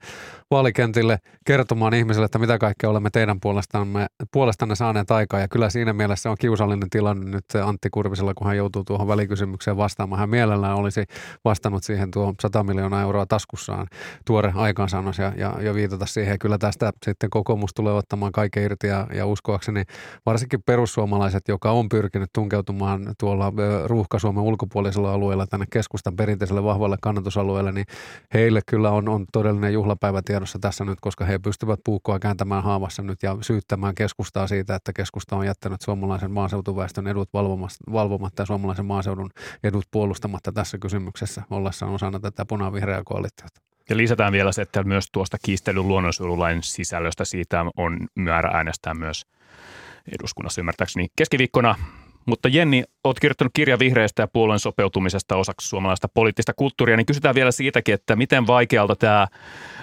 vaalikentille 0.50 1.18
kertomaan 1.44 1.94
ihmisille, 1.94 2.24
että 2.24 2.38
mitä 2.38 2.58
kaikkea 2.58 2.90
olemme 2.90 3.10
teidän 3.10 3.40
puolestanne, 3.40 4.06
puolestanne 4.32 4.74
saaneet 4.74 5.10
aikaa 5.10 5.40
ja 5.40 5.48
kyllä 5.48 5.70
siinä 5.70 5.92
mielessä 5.92 6.30
on 6.30 6.36
kiusallinen 6.40 6.90
tilanne 6.90 7.30
nyt 7.30 7.44
Antti 7.64 7.90
Kurvisella, 7.90 8.34
kun 8.34 8.46
hän 8.46 8.56
joutuu 8.56 8.84
tuohon 8.84 9.08
välikysymykseen 9.08 9.76
vastaamaan. 9.76 10.20
Hän 10.20 10.30
mielellään 10.30 10.76
olisi 10.76 11.04
vastannut 11.44 11.84
siihen 11.84 12.10
tuo 12.10 12.34
100 12.42 12.62
miljoonaa 12.64 13.02
euroa 13.02 13.26
taskussaan 13.26 13.86
tuore 14.24 14.52
aikaansaannos 14.56 15.18
ja, 15.18 15.32
ja, 15.36 15.54
ja 15.60 15.74
viitata 15.74 16.06
siihen. 16.06 16.32
Ja 16.32 16.38
kyllä 16.38 16.58
tästä 16.58 16.92
sitten 17.04 17.30
kokoomus 17.30 17.74
tulee 17.74 17.92
ottamaan 17.92 18.32
kaiken 18.32 18.62
irti 18.62 18.86
ja, 18.86 19.06
ja 19.14 19.26
uskoakseni 19.26 19.82
varsinkin 20.26 20.62
perussuomalaiset, 20.66 21.15
joka 21.48 21.70
on 21.70 21.88
pyrkinyt 21.88 22.30
tunkeutumaan 22.32 23.14
tuolla 23.20 23.52
ruuhka-Suomen 23.84 24.42
ulkopuolisella 24.42 25.12
alueella 25.12 25.46
tänne 25.46 25.66
keskustan 25.72 26.16
perinteiselle 26.16 26.64
vahvalle 26.64 26.96
kannatusalueelle, 27.02 27.72
niin 27.72 27.86
heille 28.34 28.60
kyllä 28.66 28.90
on, 28.90 29.08
on 29.08 29.26
todellinen 29.32 29.72
juhlapäivä 29.72 30.22
tiedossa 30.24 30.58
tässä 30.58 30.84
nyt, 30.84 30.98
koska 31.00 31.24
he 31.24 31.38
pystyvät 31.38 31.80
puukkoa 31.84 32.18
kääntämään 32.18 32.62
haavassa 32.62 33.02
nyt 33.02 33.22
ja 33.22 33.36
syyttämään 33.40 33.94
keskustaa 33.94 34.46
siitä, 34.46 34.74
että 34.74 34.92
keskusta 34.92 35.36
on 35.36 35.46
jättänyt 35.46 35.80
suomalaisen 35.80 36.30
maaseutuväestön 36.30 37.06
edut 37.06 37.28
valvomatta 37.92 38.42
ja 38.42 38.46
suomalaisen 38.46 38.86
maaseudun 38.86 39.30
edut 39.64 39.84
puolustamatta 39.90 40.52
tässä 40.52 40.78
kysymyksessä 40.78 41.42
ollessaan 41.50 41.92
osana 41.92 42.20
tätä 42.20 42.44
punavihreää 42.44 43.02
koalitiota. 43.04 43.60
Ja 43.90 43.96
lisätään 43.96 44.32
vielä 44.32 44.52
se, 44.52 44.62
että 44.62 44.84
myös 44.84 45.06
tuosta 45.12 45.36
kiistelyn 45.44 45.88
luonnonsuojelulain 45.88 46.62
sisällöstä 46.62 47.24
siitä 47.24 47.64
on 47.76 47.98
määrä 48.14 48.50
äänestää 48.50 48.94
myös 48.94 49.22
eduskunnassa 50.18 50.60
ymmärtääkseni 50.60 51.06
keskiviikkona. 51.16 51.74
Mutta 52.26 52.48
Jenni, 52.48 52.84
olet 53.04 53.20
kirjoittanut 53.20 53.52
kirja 53.54 53.78
vihreistä 53.78 54.22
ja 54.22 54.28
puolueen 54.32 54.60
sopeutumisesta 54.60 55.36
osaksi 55.36 55.68
suomalaista 55.68 56.08
poliittista 56.14 56.52
kulttuuria, 56.56 56.96
niin 56.96 57.06
kysytään 57.06 57.34
vielä 57.34 57.52
siitäkin, 57.52 57.94
että 57.94 58.16
miten 58.16 58.46
vaikealta 58.46 58.96
tämä 58.96 59.26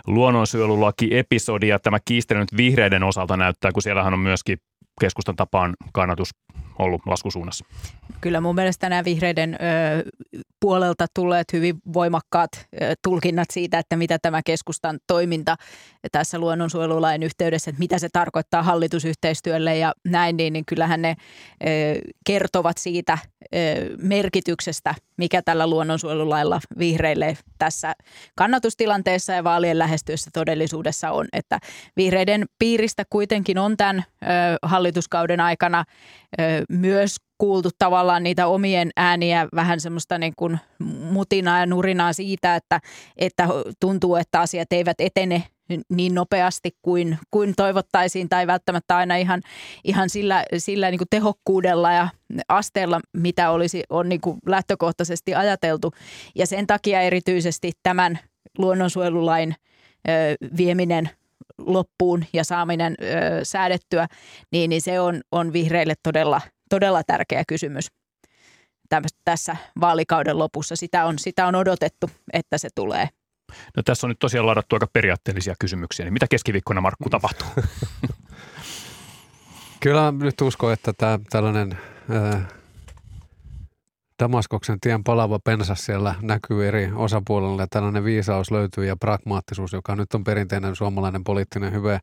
luonnonsuojelulaki-episodi 0.07 1.67
ja 1.67 1.79
tämä 1.79 1.97
kiistely 2.05 2.39
nyt 2.39 2.57
vihreiden 2.57 3.03
osalta 3.03 3.37
näyttää, 3.37 3.71
kun 3.71 3.81
siellähän 3.81 4.13
on 4.13 4.19
myöskin 4.19 4.57
keskustan 4.99 5.35
tapaan 5.35 5.73
kannatus 5.93 6.29
ollut 6.79 7.01
laskusuunnassa. 7.05 7.65
Kyllä 8.21 8.41
mun 8.41 8.55
mielestä 8.55 8.89
nämä 8.89 9.03
vihreiden 9.03 9.53
ö, 9.53 9.57
puolelta 10.59 11.05
tulleet 11.13 11.53
hyvin 11.53 11.75
voimakkaat 11.93 12.49
ö, 12.53 12.93
tulkinnat 13.03 13.47
siitä, 13.51 13.79
että 13.79 13.95
mitä 13.95 14.19
tämä 14.21 14.41
keskustan 14.45 14.99
toiminta 15.07 15.55
tässä 16.11 16.39
luonnonsuojelulain 16.39 17.23
yhteydessä, 17.23 17.69
että 17.69 17.79
mitä 17.79 17.99
se 17.99 18.09
tarkoittaa 18.13 18.63
hallitusyhteistyölle 18.63 19.77
ja 19.77 19.93
näin, 20.07 20.37
niin, 20.37 20.53
niin 20.53 20.65
kyllähän 20.65 21.01
ne 21.01 21.15
ö, 21.19 21.65
kertovat 22.25 22.77
siitä 22.77 23.17
ö, 23.43 23.57
merkityksestä, 24.01 24.95
mikä 25.17 25.41
tällä 25.41 25.67
luonnonsuojelulailla 25.67 26.59
vihreille 26.77 27.37
tässä 27.57 27.93
kannatustilanteessa 28.35 29.33
ja 29.33 29.43
vaalien 29.43 29.79
lähestyessä 29.79 30.29
todellisuudessa 30.33 31.11
on. 31.11 31.27
Että 31.33 31.59
vihreiden 31.97 32.45
piiristä 32.59 33.03
kuitenkin 33.09 33.57
on 33.57 33.77
tämän 33.77 34.03
ö, 34.23 34.25
hallituskauden 34.61 35.39
aikana 35.39 35.85
myös 36.69 37.15
kuultu 37.37 37.69
tavallaan 37.79 38.23
niitä 38.23 38.47
omien 38.47 38.91
ääniä, 38.95 39.47
vähän 39.55 39.79
semmoista 39.79 40.17
niin 40.17 40.33
kuin 40.35 40.59
mutinaa 41.11 41.59
ja 41.59 41.65
nurinaa 41.65 42.13
siitä, 42.13 42.55
että, 42.55 42.79
että 43.17 43.47
tuntuu, 43.79 44.15
että 44.15 44.39
asiat 44.39 44.73
eivät 44.73 45.01
etene 45.01 45.43
niin 45.89 46.15
nopeasti 46.15 46.71
kuin, 46.81 47.17
kuin 47.31 47.53
toivottaisiin 47.55 48.29
tai 48.29 48.47
välttämättä 48.47 48.97
aina 48.97 49.15
ihan, 49.15 49.41
ihan 49.83 50.09
sillä, 50.09 50.45
sillä 50.57 50.91
niin 50.91 50.97
kuin 50.97 51.07
tehokkuudella 51.09 51.91
ja 51.91 52.07
asteella, 52.47 53.01
mitä 53.13 53.51
olisi 53.51 53.83
on 53.89 54.09
niin 54.09 54.21
kuin 54.21 54.37
lähtökohtaisesti 54.45 55.35
ajateltu. 55.35 55.93
Ja 56.35 56.47
sen 56.47 56.67
takia 56.67 57.01
erityisesti 57.01 57.71
tämän 57.83 58.19
luonnonsuojelulain 58.57 59.55
ö, 60.07 60.11
vieminen 60.57 61.09
loppuun 61.57 62.25
ja 62.33 62.43
saaminen 62.43 62.95
ö, 63.01 63.05
säädettyä, 63.45 64.07
niin, 64.51 64.69
niin 64.69 64.81
se 64.81 64.99
on, 64.99 65.21
on 65.31 65.53
vihreille 65.53 65.93
todella, 66.03 66.41
todella 66.69 67.03
tärkeä 67.03 67.43
kysymys 67.47 67.87
tässä 69.25 69.57
vaalikauden 69.81 70.39
lopussa. 70.39 70.75
Sitä 70.75 71.05
on, 71.05 71.19
sitä 71.19 71.47
on 71.47 71.55
odotettu, 71.55 72.09
että 72.33 72.57
se 72.57 72.69
tulee. 72.75 73.09
No 73.77 73.83
tässä 73.83 74.07
on 74.07 74.09
nyt 74.09 74.19
tosiaan 74.19 74.45
ladattu 74.45 74.75
aika 74.75 74.87
periaatteellisia 74.93 75.55
kysymyksiä, 75.59 76.05
niin 76.05 76.13
mitä 76.13 76.25
keskiviikkona 76.29 76.81
Markku 76.81 77.09
tapahtuu? 77.09 77.47
Kyllä 79.79 80.13
nyt 80.19 80.41
uskon, 80.41 80.73
että 80.73 80.93
tämä 80.93 81.19
tällainen 81.29 81.77
äh, 82.33 82.47
Damaskoksen 84.23 84.79
tien 84.81 85.03
palava 85.03 85.39
pensas 85.39 85.85
siellä 85.85 86.15
näkyy 86.21 86.67
eri 86.67 86.91
osapuolilla. 86.95 87.67
Tällainen 87.69 88.03
viisaus 88.03 88.51
löytyy 88.51 88.85
ja 88.85 88.95
pragmaattisuus, 88.95 89.73
joka 89.73 89.95
nyt 89.95 90.13
on 90.13 90.23
perinteinen 90.23 90.75
suomalainen 90.75 91.23
poliittinen 91.23 91.73
hyvä 91.73 91.99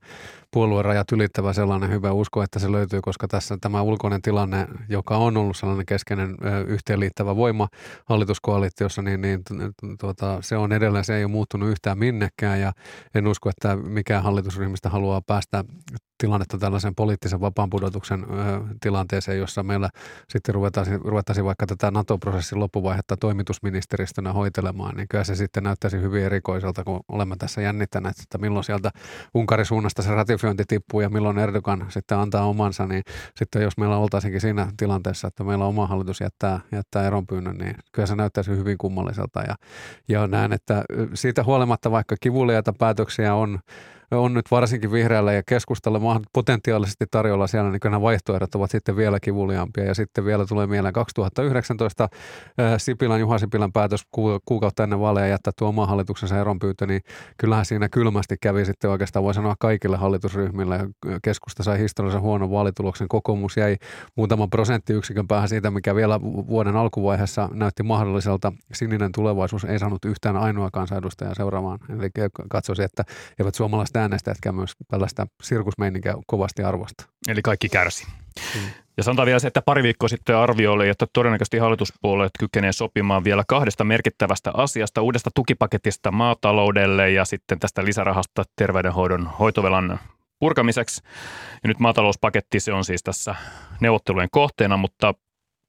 puoluerajat 0.51 1.13
ylittävä 1.13 1.53
sellainen 1.53 1.91
hyvä 1.91 2.13
usko, 2.13 2.43
että 2.43 2.59
se 2.59 2.73
löytyy, 2.73 3.01
koska 3.03 3.29
tässä 3.29 3.59
tämä 3.61 3.83
ulkoinen 3.83 4.23
tilanne, 4.23 4.67
joka 4.89 5.17
on 5.17 5.37
ollut 5.37 5.57
sellainen 5.57 5.87
keskeinen 5.87 6.37
yhteenliittävä 6.67 7.37
voima 7.37 7.69
hallituskoalitiossa, 8.07 9.03
niin, 9.03 9.21
niin 9.21 9.43
tuota, 10.01 10.39
se 10.41 10.57
on 10.57 10.73
edelleen, 10.73 11.05
se 11.05 11.17
ei 11.17 11.25
ole 11.25 11.33
muuttunut 11.33 11.69
yhtään 11.69 11.99
minnekään 11.99 12.61
ja 12.61 12.73
en 13.15 13.27
usko, 13.27 13.51
että 13.51 13.77
mikään 13.77 14.23
hallitusryhmistä 14.23 14.89
haluaa 14.89 15.23
päästä 15.27 15.65
tilannetta 16.21 16.59
tällaisen 16.59 16.95
poliittisen 16.95 17.41
vapaan 17.41 17.71
pudotuksen 17.71 18.27
tilanteeseen, 18.81 19.39
jossa 19.39 19.63
meillä 19.63 19.91
sitten 20.29 20.55
ruvettaisiin, 20.55 21.01
ruvettaisiin 21.01 21.45
vaikka 21.45 21.67
tätä 21.67 21.91
NATO-prosessin 21.91 22.61
loppuvaihetta 22.61 23.17
toimitusministeristönä 23.17 24.33
hoitelemaan, 24.33 24.97
niin 24.97 25.09
kyllä 25.09 25.25
se 25.25 25.35
sitten 25.35 25.63
näyttäisi 25.63 26.01
hyvin 26.01 26.25
erikoiselta, 26.25 26.85
kun 26.85 27.01
olemme 27.09 27.37
tässä 27.39 27.61
jännittäneet, 27.61 28.21
että 28.23 28.39
milloin 28.39 28.65
sieltä 28.65 28.91
Unkarin 29.35 29.67
suunnasta 29.67 30.03
se 30.03 30.11
ratifiointi 30.11 30.65
tippuu 30.69 31.01
ja 31.01 31.09
milloin 31.09 31.39
Erdogan 31.39 31.87
sitten 31.89 32.19
antaa 32.19 32.45
omansa, 32.45 32.87
niin 32.87 33.03
sitten 33.37 33.63
jos 33.63 33.77
meillä 33.77 33.97
oltaisikin 33.97 34.41
siinä 34.41 34.67
tilanteessa, 34.77 35.29
että 35.29 35.45
meillä 35.45 35.65
oma 35.65 35.87
hallitus 35.87 36.21
jättää, 36.21 36.61
jättää 36.73 37.07
eronpyynnön, 37.07 37.57
niin 37.57 37.75
kyllä 37.93 38.07
se 38.07 38.17
näyttäisi 38.17 38.51
hyvin 38.51 38.79
kummalliselta. 38.79 39.41
Ja, 39.41 39.55
ja 40.09 40.27
näen, 40.27 40.53
että 40.53 40.85
siitä 41.15 41.45
huolimatta 41.45 41.91
vaikka 41.91 42.17
kivuliaita 42.21 42.73
päätöksiä 42.73 43.35
on, 43.35 43.59
on 44.11 44.35
nyt 44.35 44.51
varsinkin 44.51 44.93
vihreällä 44.93 45.33
ja 45.33 45.43
keskustalle 45.43 46.01
potentiaalisesti 46.33 47.05
tarjolla 47.11 47.47
siellä, 47.47 47.71
niin 47.71 47.81
nämä 47.85 48.01
vaihtoehdot 48.01 48.55
ovat 48.55 48.71
sitten 48.71 48.97
vielä 48.97 49.21
kivuliaampia. 49.21 49.85
Ja 49.85 49.95
sitten 49.95 50.25
vielä 50.25 50.47
tulee 50.47 50.67
mieleen 50.67 50.95
2019 50.95 52.09
Sipilän, 52.79 53.21
Juha 53.21 53.39
Sipilän 53.39 53.73
päätös 53.73 54.07
kuukautta 54.45 54.83
ennen 54.83 55.01
vaaleja 55.01 55.27
jättää 55.27 55.53
tuo 55.59 55.69
oman 55.69 55.89
hallituksensa 55.89 56.39
eronpyyntö, 56.39 56.87
niin 56.87 57.01
kyllähän 57.39 57.65
siinä 57.65 57.89
kylmästi 57.89 58.37
kävi 58.41 58.65
sitten 58.65 58.91
oikeastaan 58.91 59.23
voi 59.23 59.35
sanoa 59.35 59.55
kaikille 59.59 59.97
hallitusryhmille. 59.97 60.89
Keskusta 61.23 61.63
sai 61.63 61.79
historiallisen 61.79 62.23
huonon 62.23 62.51
vaalituloksen, 62.51 63.09
kokoomus 63.09 63.57
jäi 63.57 63.77
muutaman 64.17 64.51
prosenttiyksikön 64.51 65.29
päähän 65.29 65.49
siitä, 65.49 65.71
mikä 65.71 65.95
vielä 65.95 66.21
vuoden 66.23 66.77
alkuvaiheessa 66.77 67.49
näytti 67.53 67.83
mahdolliselta. 67.83 68.53
Sininen 68.73 69.13
tulevaisuus 69.13 69.65
ei 69.65 69.79
saanut 69.79 70.05
yhtään 70.05 70.37
ainoa 70.37 70.71
kansanedustajaa 70.73 71.35
seuraamaan. 71.35 71.79
Eli 71.99 72.11
katsoisin, 72.49 72.85
että 72.85 73.05
eivät 73.39 73.55
suomalaiset 73.55 73.97
äänestäjätkään 74.01 74.55
myös 74.55 74.73
tällaista 74.89 75.27
sirkusmeininkiä 75.43 76.15
kovasti 76.27 76.63
arvosta. 76.63 77.07
Eli 77.29 77.43
kaikki 77.43 77.69
kärsi. 77.69 78.07
Hmm. 78.55 78.71
Ja 78.97 79.05
sanotaan 79.05 79.27
vielä 79.27 79.39
se, 79.39 79.47
että 79.47 79.63
pari 79.63 79.83
viikkoa 79.83 80.09
sitten 80.09 80.37
arvio 80.37 80.73
oli, 80.73 80.89
että 80.89 81.07
todennäköisesti 81.13 81.59
hallituspuolueet 81.59 82.31
kykenee 82.39 82.73
sopimaan 82.73 83.25
vielä 83.25 83.45
kahdesta 83.49 83.85
merkittävästä 83.85 84.51
asiasta, 84.55 85.03
uudesta 85.03 85.31
tukipaketista 85.35 86.11
maataloudelle 86.11 87.11
ja 87.11 87.25
sitten 87.25 87.59
tästä 87.59 87.85
lisärahasta 87.85 88.45
terveydenhoidon 88.57 89.31
hoitovelan 89.39 90.01
purkamiseksi. 90.39 91.03
Ja 91.63 91.69
nyt 91.69 91.79
maatalouspaketti, 91.79 92.61
se 92.61 92.73
on 92.73 92.85
siis 92.85 93.03
tässä 93.03 93.35
neuvottelujen 93.81 94.29
kohteena, 94.31 94.77
mutta 94.77 95.15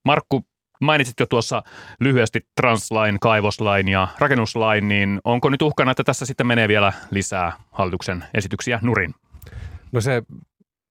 Markku, 0.06 0.46
Mainitsit 0.82 1.20
jo 1.20 1.26
tuossa 1.26 1.64
lyhyesti 2.00 2.40
translain, 2.56 3.20
kaivoslain 3.20 3.88
ja 3.88 4.08
rakennuslain, 4.20 4.88
niin 4.88 5.22
onko 5.24 5.50
nyt 5.50 5.62
uhkana, 5.62 5.92
että 5.92 6.04
tässä 6.04 6.26
sitten 6.26 6.48
menee 6.48 6.68
vielä 6.68 6.94
lisää 7.12 7.52
hallituksen 7.72 8.24
esityksiä 8.34 8.80
nurin? 8.82 9.14
No 9.92 10.02
se 10.02 10.24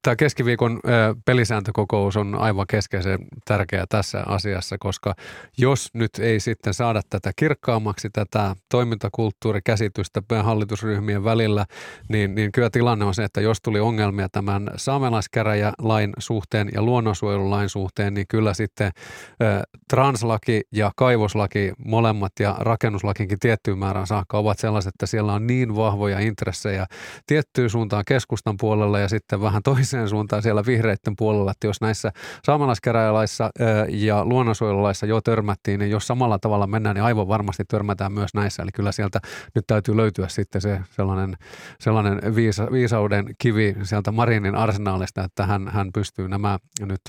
Tämä 0.03 0.17
keskiviikon 0.17 0.81
pelisääntökokous 1.25 2.17
on 2.17 2.35
aivan 2.35 2.67
keskeisen 2.67 3.19
tärkeä 3.45 3.85
tässä 3.89 4.23
asiassa, 4.27 4.79
koska 4.79 5.15
jos 5.59 5.91
nyt 5.95 6.11
ei 6.19 6.41
sitten 6.41 6.75
saada 6.75 7.01
tätä 7.11 7.33
kirkkaammaksi, 7.37 8.11
tätä 8.13 8.57
toimintakulttuurikäsitystä 8.71 10.23
hallitusryhmien 10.43 11.25
välillä, 11.25 11.67
niin, 12.09 12.35
niin 12.35 12.53
kyllä 12.53 12.71
tilanne 12.71 13.05
on 13.05 13.15
se, 13.15 13.25
että 13.25 13.41
jos 13.41 13.61
tuli 13.61 13.81
ongelmia 13.81 14.29
tämän 14.29 14.71
saamelaiskäräjälain 14.77 16.13
suhteen 16.19 16.69
ja 16.75 16.83
luonnonsuojelulain 16.83 17.69
suhteen, 17.69 18.15
niin 18.15 18.27
kyllä 18.29 18.55
sitten 18.55 18.93
translaki 19.91 20.63
ja 20.73 20.93
kaivoslaki 20.97 21.73
molemmat 21.85 22.33
ja 22.41 22.57
rakennuslakinkin 22.59 23.39
tiettyyn 23.39 23.79
määrään 23.79 24.07
saakka 24.07 24.39
ovat 24.39 24.59
sellaiset, 24.59 24.89
että 24.95 25.07
siellä 25.07 25.33
on 25.33 25.47
niin 25.47 25.77
vahvoja 25.77 26.19
intressejä 26.19 26.87
tiettyyn 27.27 27.71
suuntaan 27.71 28.05
keskustan 28.07 28.57
puolella 28.61 28.99
ja 28.99 29.09
sitten 29.09 29.41
vähän 29.41 29.63
toiseen 29.63 29.90
toiseen 29.91 30.09
suuntaan 30.09 30.43
siellä 30.43 30.63
vihreiden 30.67 31.17
puolella, 31.19 31.51
että 31.51 31.67
jos 31.67 31.81
näissä 31.81 32.13
saamelaiskäräjälaissa 32.45 33.51
ja 33.89 34.25
luonnonsuojelulaissa 34.25 35.07
jo 35.07 35.21
törmättiin, 35.21 35.81
niin 35.81 35.91
jos 35.91 36.07
samalla 36.07 36.39
tavalla 36.39 36.67
mennään, 36.67 36.97
niin 36.97 37.05
aivan 37.05 37.29
varmasti 37.29 37.65
törmätään 37.69 38.13
myös 38.13 38.35
näissä. 38.35 38.63
Eli 38.63 38.71
kyllä 38.75 38.93
sieltä 38.93 39.21
nyt 39.55 39.65
täytyy 39.67 39.97
löytyä 39.97 40.29
sitten 40.29 40.61
se 40.61 40.81
sellainen, 40.91 41.37
sellainen 41.81 42.35
viisa, 42.35 42.69
viisauden 42.73 43.35
kivi 43.39 43.77
sieltä 43.83 44.13
Marinin 44.13 44.55
arsenaalista, 44.55 45.25
että 45.25 45.47
hän, 45.47 45.69
hän 45.69 45.91
pystyy 45.95 46.29
nämä 46.29 46.59
nyt 46.81 47.01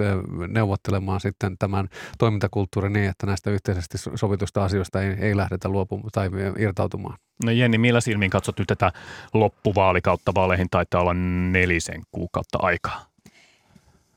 neuvottelemaan 0.48 1.20
sitten 1.20 1.58
tämän 1.60 1.88
toimintakulttuurin 2.18 2.94
niin, 2.94 3.10
että 3.10 3.26
näistä 3.26 3.52
yhteisesti 3.52 3.98
sovitusta 4.16 4.64
asioista 4.64 5.02
ei, 5.02 5.10
ei 5.20 5.38
lähdetä 5.38 5.70
luopumaan 5.70 6.10
tai 6.14 6.30
irtautumaan. 6.58 7.18
No 7.46 7.52
Jenni, 7.52 7.78
millä 7.78 8.02
silmin 8.02 8.30
katsot 8.30 8.60
nyt 8.60 8.68
tätä 8.68 8.92
loppuvaalikautta? 9.34 10.34
Vaaleihin 10.36 10.70
taitaa 10.70 11.02
olla 11.02 11.14
nelisen 11.14 12.02
kuukautta 12.12 12.60
aikaa. 12.62 13.06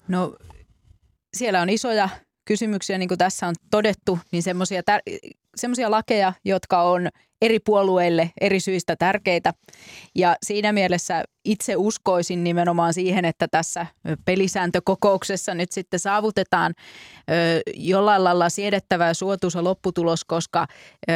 No 0.08 0.36
siellä 1.34 1.60
on 1.60 1.70
isoja 1.70 2.08
kysymyksiä, 2.44 2.98
niin 2.98 3.08
kuin 3.08 3.18
tässä 3.18 3.46
on 3.46 3.54
todettu, 3.70 4.18
niin 4.30 4.42
semmoisia 4.42 4.80
tär- 4.80 5.30
lakeja, 5.88 6.32
jotka 6.44 6.82
on 6.82 7.08
eri 7.42 7.58
puolueille 7.58 8.30
eri 8.40 8.60
syistä 8.60 8.96
tärkeitä. 8.96 9.52
Ja 10.14 10.36
siinä 10.42 10.72
mielessä 10.72 11.24
itse 11.44 11.76
uskoisin 11.76 12.44
nimenomaan 12.44 12.94
siihen, 12.94 13.24
että 13.24 13.48
tässä 13.50 13.86
pelisääntökokouksessa 14.24 15.54
nyt 15.54 15.72
sitten 15.72 16.00
saavutetaan 16.00 16.74
ö, 17.30 17.32
jollain 17.74 18.24
lailla 18.24 18.48
siedettävä 18.48 19.06
ja 19.06 19.14
suotuisa 19.14 19.64
lopputulos, 19.64 20.24
koska 20.24 20.66
ö, 21.10 21.12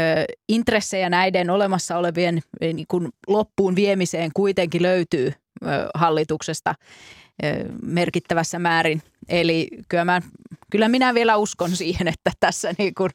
intressejä 0.48 1.10
näiden 1.10 1.50
olemassa 1.50 1.96
olevien 1.96 2.40
niin 2.60 2.86
kuin 2.88 3.08
loppuun 3.26 3.76
viemiseen 3.76 4.30
kuitenkin 4.34 4.82
löytyy 4.82 5.26
ö, 5.26 5.66
hallituksesta 5.94 6.74
merkittävässä 7.82 8.58
määrin. 8.58 9.02
Eli 9.28 9.68
kyllä, 9.88 10.04
mä, 10.04 10.22
kyllä 10.70 10.88
minä 10.88 11.14
vielä 11.14 11.36
uskon 11.36 11.76
siihen, 11.76 12.08
että 12.08 12.30
tässä 12.40 12.74
niin 12.78 12.94
kuin, 12.94 13.10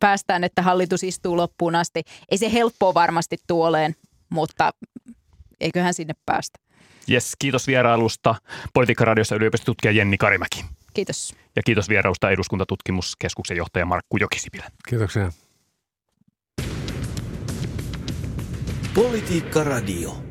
päästään, 0.00 0.44
että 0.44 0.62
hallitus 0.62 1.02
istuu 1.02 1.36
loppuun 1.36 1.74
asti. 1.74 2.02
Ei 2.30 2.38
se 2.38 2.52
helppoa 2.52 2.94
varmasti 2.94 3.36
tuoleen, 3.46 3.94
mutta 4.30 4.70
eiköhän 5.60 5.94
sinne 5.94 6.14
päästä. 6.26 6.58
Yes, 7.10 7.32
kiitos 7.38 7.66
vierailusta 7.66 8.34
Politiikka-radiossa 8.74 9.36
yliopistotutkija 9.36 9.92
Jenni 9.92 10.18
Karimäki. 10.18 10.64
Kiitos. 10.94 11.34
Ja 11.56 11.62
kiitos 11.62 11.88
vierailusta 11.88 12.30
eduskuntatutkimuskeskuksen 12.30 13.56
johtaja 13.56 13.86
Markku 13.86 14.16
Jokisipilä. 14.16 14.70
Kiitoksia. 14.88 15.32
Politiikka 18.94 19.64
Radio. 19.64 20.27